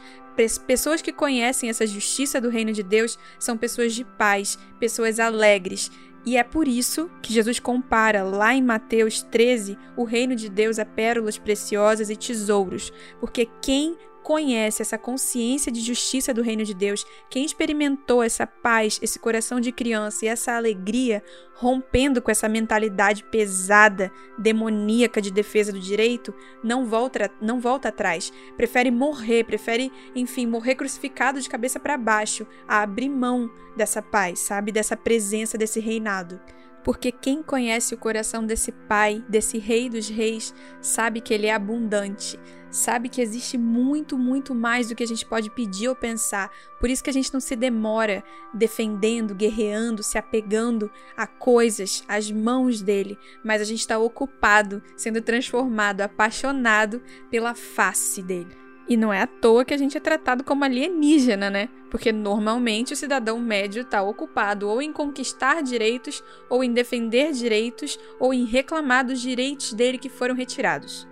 Pessoas 0.66 1.02
que 1.02 1.12
conhecem 1.12 1.68
essa 1.68 1.86
justiça 1.86 2.40
do 2.40 2.48
reino 2.48 2.72
de 2.72 2.82
Deus 2.82 3.18
são 3.38 3.58
pessoas 3.58 3.92
de 3.92 4.04
paz, 4.04 4.58
pessoas 4.78 5.20
alegres, 5.20 5.90
e 6.24 6.36
é 6.36 6.44
por 6.44 6.68
isso 6.68 7.10
que 7.22 7.32
Jesus 7.32 7.58
compara 7.58 8.22
lá 8.22 8.54
em 8.54 8.62
Mateus 8.62 9.22
13 9.22 9.78
o 9.96 10.04
reino 10.04 10.36
de 10.36 10.48
Deus 10.48 10.78
a 10.78 10.84
pérolas 10.84 11.38
preciosas 11.38 12.10
e 12.10 12.16
tesouros, 12.16 12.92
porque 13.20 13.48
quem 13.62 13.96
conhece 14.22 14.82
essa 14.82 14.98
consciência 14.98 15.72
de 15.72 15.80
justiça 15.80 16.32
do 16.32 16.42
reino 16.42 16.64
de 16.64 16.74
Deus, 16.74 17.06
quem 17.28 17.44
experimentou 17.44 18.22
essa 18.22 18.46
paz, 18.46 18.98
esse 19.02 19.18
coração 19.18 19.60
de 19.60 19.72
criança 19.72 20.24
e 20.24 20.28
essa 20.28 20.52
alegria, 20.52 21.22
rompendo 21.54 22.22
com 22.22 22.30
essa 22.30 22.48
mentalidade 22.48 23.24
pesada, 23.24 24.10
demoníaca 24.38 25.20
de 25.20 25.30
defesa 25.30 25.72
do 25.72 25.80
direito, 25.80 26.34
não 26.62 26.86
volta, 26.86 27.30
não 27.40 27.60
volta 27.60 27.88
atrás. 27.88 28.32
Prefere 28.56 28.90
morrer, 28.90 29.44
prefere, 29.44 29.92
enfim, 30.14 30.46
morrer 30.46 30.74
crucificado 30.74 31.40
de 31.40 31.48
cabeça 31.48 31.80
para 31.80 31.98
baixo, 31.98 32.46
a 32.66 32.82
abrir 32.82 33.08
mão 33.08 33.50
dessa 33.76 34.02
paz, 34.02 34.40
sabe, 34.40 34.72
dessa 34.72 34.96
presença 34.96 35.58
desse 35.58 35.80
reinado. 35.80 36.40
Porque 36.82 37.12
quem 37.12 37.42
conhece 37.42 37.94
o 37.94 37.98
coração 37.98 38.44
desse 38.44 38.72
Pai, 38.72 39.22
desse 39.28 39.58
Rei 39.58 39.90
dos 39.90 40.08
Reis, 40.08 40.54
sabe 40.80 41.20
que 41.20 41.34
ele 41.34 41.46
é 41.46 41.54
abundante, 41.54 42.38
sabe 42.70 43.08
que 43.08 43.20
existe 43.20 43.58
muito, 43.58 44.16
muito 44.16 44.54
mais 44.54 44.88
do 44.88 44.94
que 44.94 45.02
a 45.02 45.06
gente 45.06 45.26
pode 45.26 45.50
pedir 45.50 45.88
ou 45.88 45.94
pensar. 45.94 46.50
Por 46.78 46.88
isso 46.88 47.02
que 47.02 47.10
a 47.10 47.12
gente 47.12 47.32
não 47.32 47.40
se 47.40 47.56
demora 47.56 48.22
defendendo, 48.54 49.34
guerreando, 49.34 50.02
se 50.02 50.16
apegando 50.16 50.90
a 51.16 51.26
coisas, 51.26 52.04
às 52.08 52.30
mãos 52.30 52.80
dele, 52.80 53.18
mas 53.44 53.60
a 53.60 53.64
gente 53.64 53.80
está 53.80 53.98
ocupado, 53.98 54.82
sendo 54.96 55.20
transformado, 55.20 56.00
apaixonado 56.00 57.02
pela 57.30 57.54
face 57.54 58.22
dele. 58.22 58.60
E 58.88 58.96
não 58.96 59.12
é 59.12 59.22
à 59.22 59.26
toa 59.26 59.64
que 59.64 59.72
a 59.72 59.76
gente 59.76 59.96
é 59.96 60.00
tratado 60.00 60.42
como 60.42 60.64
alienígena, 60.64 61.48
né? 61.48 61.68
Porque 61.90 62.10
normalmente 62.10 62.92
o 62.92 62.96
cidadão 62.96 63.38
médio 63.38 63.82
está 63.82 64.02
ocupado 64.02 64.68
ou 64.68 64.82
em 64.82 64.92
conquistar 64.92 65.62
direitos, 65.62 66.24
ou 66.48 66.64
em 66.64 66.72
defender 66.72 67.30
direitos, 67.32 67.96
ou 68.18 68.34
em 68.34 68.44
reclamar 68.44 69.06
dos 69.06 69.20
direitos 69.20 69.72
dele 69.72 69.96
que 69.96 70.08
foram 70.08 70.34
retirados. 70.34 71.06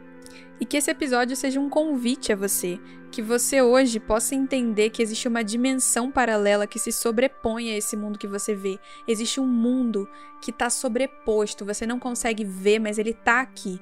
E 0.61 0.66
que 0.66 0.77
esse 0.77 0.90
episódio 0.90 1.37
seja 1.37 1.61
um 1.61 1.68
convite 1.68 2.33
a 2.33 2.37
você, 2.37 2.81
que 3.11 3.23
você 3.23 3.62
hoje 3.62 4.01
possa 4.01 4.35
entender 4.35 4.90
que 4.90 5.03
existe 5.03 5.29
uma 5.29 5.44
dimensão 5.44 6.11
paralela 6.11 6.66
que 6.66 6.79
se 6.79 6.90
sobrepõe 6.90 7.71
a 7.71 7.77
esse 7.77 7.97
mundo 7.97 8.18
que 8.18 8.27
você 8.27 8.55
vê. 8.55 8.79
Existe 9.07 9.40
um 9.40 9.47
mundo 9.47 10.09
que 10.40 10.51
está 10.51 10.68
sobreposto, 10.68 11.64
você 11.64 11.87
não 11.87 11.99
consegue 11.99 12.44
ver, 12.44 12.79
mas 12.79 12.99
ele 12.99 13.11
está 13.11 13.40
aqui. 13.40 13.81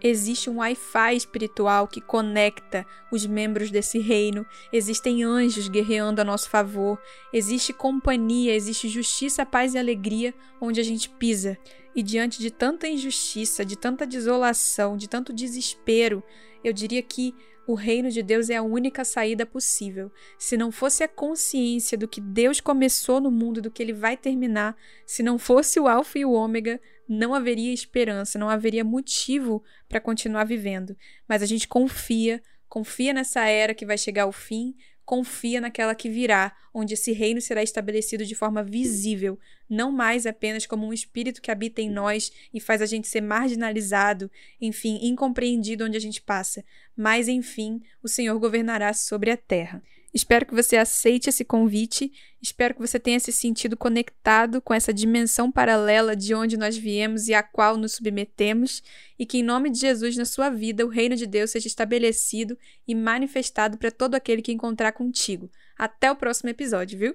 Existe 0.00 0.48
um 0.48 0.58
Wi-Fi 0.58 1.16
espiritual 1.16 1.88
que 1.88 2.00
conecta 2.00 2.86
os 3.10 3.26
membros 3.26 3.70
desse 3.70 3.98
reino. 3.98 4.46
Existem 4.72 5.24
anjos 5.24 5.68
guerreando 5.68 6.20
a 6.20 6.24
nosso 6.24 6.48
favor. 6.48 7.00
Existe 7.32 7.72
companhia, 7.72 8.54
existe 8.54 8.88
justiça, 8.88 9.44
paz 9.44 9.74
e 9.74 9.78
alegria 9.78 10.34
onde 10.60 10.80
a 10.80 10.84
gente 10.84 11.10
pisa. 11.10 11.58
E 11.94 12.02
diante 12.02 12.38
de 12.38 12.50
tanta 12.50 12.86
injustiça, 12.86 13.64
de 13.64 13.76
tanta 13.76 14.06
desolação, 14.06 14.96
de 14.96 15.08
tanto 15.08 15.32
desespero, 15.32 16.22
eu 16.62 16.72
diria 16.72 17.02
que 17.02 17.34
o 17.68 17.74
reino 17.74 18.10
de 18.10 18.22
Deus 18.22 18.48
é 18.48 18.56
a 18.56 18.62
única 18.62 19.04
saída 19.04 19.44
possível. 19.44 20.10
Se 20.38 20.56
não 20.56 20.72
fosse 20.72 21.04
a 21.04 21.08
consciência 21.08 21.98
do 21.98 22.08
que 22.08 22.18
Deus 22.18 22.62
começou 22.62 23.20
no 23.20 23.30
mundo, 23.30 23.60
do 23.60 23.70
que 23.70 23.82
ele 23.82 23.92
vai 23.92 24.16
terminar, 24.16 24.74
se 25.06 25.22
não 25.22 25.38
fosse 25.38 25.78
o 25.78 25.86
Alfa 25.86 26.18
e 26.18 26.24
o 26.24 26.32
Ômega, 26.32 26.80
não 27.06 27.34
haveria 27.34 27.70
esperança, 27.70 28.38
não 28.38 28.48
haveria 28.48 28.82
motivo 28.82 29.62
para 29.86 30.00
continuar 30.00 30.44
vivendo. 30.44 30.96
Mas 31.28 31.42
a 31.42 31.46
gente 31.46 31.68
confia, 31.68 32.42
confia 32.70 33.12
nessa 33.12 33.44
era 33.44 33.74
que 33.74 33.84
vai 33.84 33.98
chegar 33.98 34.22
ao 34.22 34.32
fim, 34.32 34.74
confia 35.08 35.58
naquela 35.58 35.94
que 35.94 36.06
virá, 36.06 36.54
onde 36.72 36.92
esse 36.92 37.12
reino 37.12 37.40
será 37.40 37.62
estabelecido 37.62 38.26
de 38.26 38.34
forma 38.34 38.62
visível, 38.62 39.38
não 39.66 39.90
mais 39.90 40.26
apenas 40.26 40.66
como 40.66 40.86
um 40.86 40.92
espírito 40.92 41.40
que 41.40 41.50
habita 41.50 41.80
em 41.80 41.88
nós 41.88 42.30
e 42.52 42.60
faz 42.60 42.82
a 42.82 42.86
gente 42.86 43.08
ser 43.08 43.22
marginalizado, 43.22 44.30
enfim, 44.60 44.98
incompreendido 45.00 45.86
onde 45.86 45.96
a 45.96 46.00
gente 46.00 46.20
passa, 46.20 46.62
mas 46.94 47.26
enfim, 47.26 47.80
o 48.02 48.08
Senhor 48.08 48.38
governará 48.38 48.92
sobre 48.92 49.30
a 49.30 49.36
terra. 49.38 49.82
Espero 50.18 50.44
que 50.44 50.52
você 50.52 50.76
aceite 50.76 51.28
esse 51.28 51.44
convite, 51.44 52.10
espero 52.42 52.74
que 52.74 52.80
você 52.80 52.98
tenha 52.98 53.20
se 53.20 53.30
sentido 53.30 53.76
conectado 53.76 54.60
com 54.60 54.74
essa 54.74 54.92
dimensão 54.92 55.48
paralela 55.48 56.16
de 56.16 56.34
onde 56.34 56.56
nós 56.56 56.76
viemos 56.76 57.28
e 57.28 57.34
a 57.34 57.40
qual 57.40 57.76
nos 57.76 57.92
submetemos, 57.92 58.82
e 59.16 59.24
que, 59.24 59.38
em 59.38 59.44
nome 59.44 59.70
de 59.70 59.78
Jesus, 59.78 60.16
na 60.16 60.24
sua 60.24 60.50
vida, 60.50 60.84
o 60.84 60.88
reino 60.88 61.14
de 61.14 61.24
Deus 61.24 61.52
seja 61.52 61.68
estabelecido 61.68 62.58
e 62.84 62.96
manifestado 62.96 63.78
para 63.78 63.92
todo 63.92 64.16
aquele 64.16 64.42
que 64.42 64.50
encontrar 64.50 64.90
contigo. 64.90 65.48
Até 65.78 66.10
o 66.10 66.16
próximo 66.16 66.50
episódio, 66.50 66.98
viu? 66.98 67.14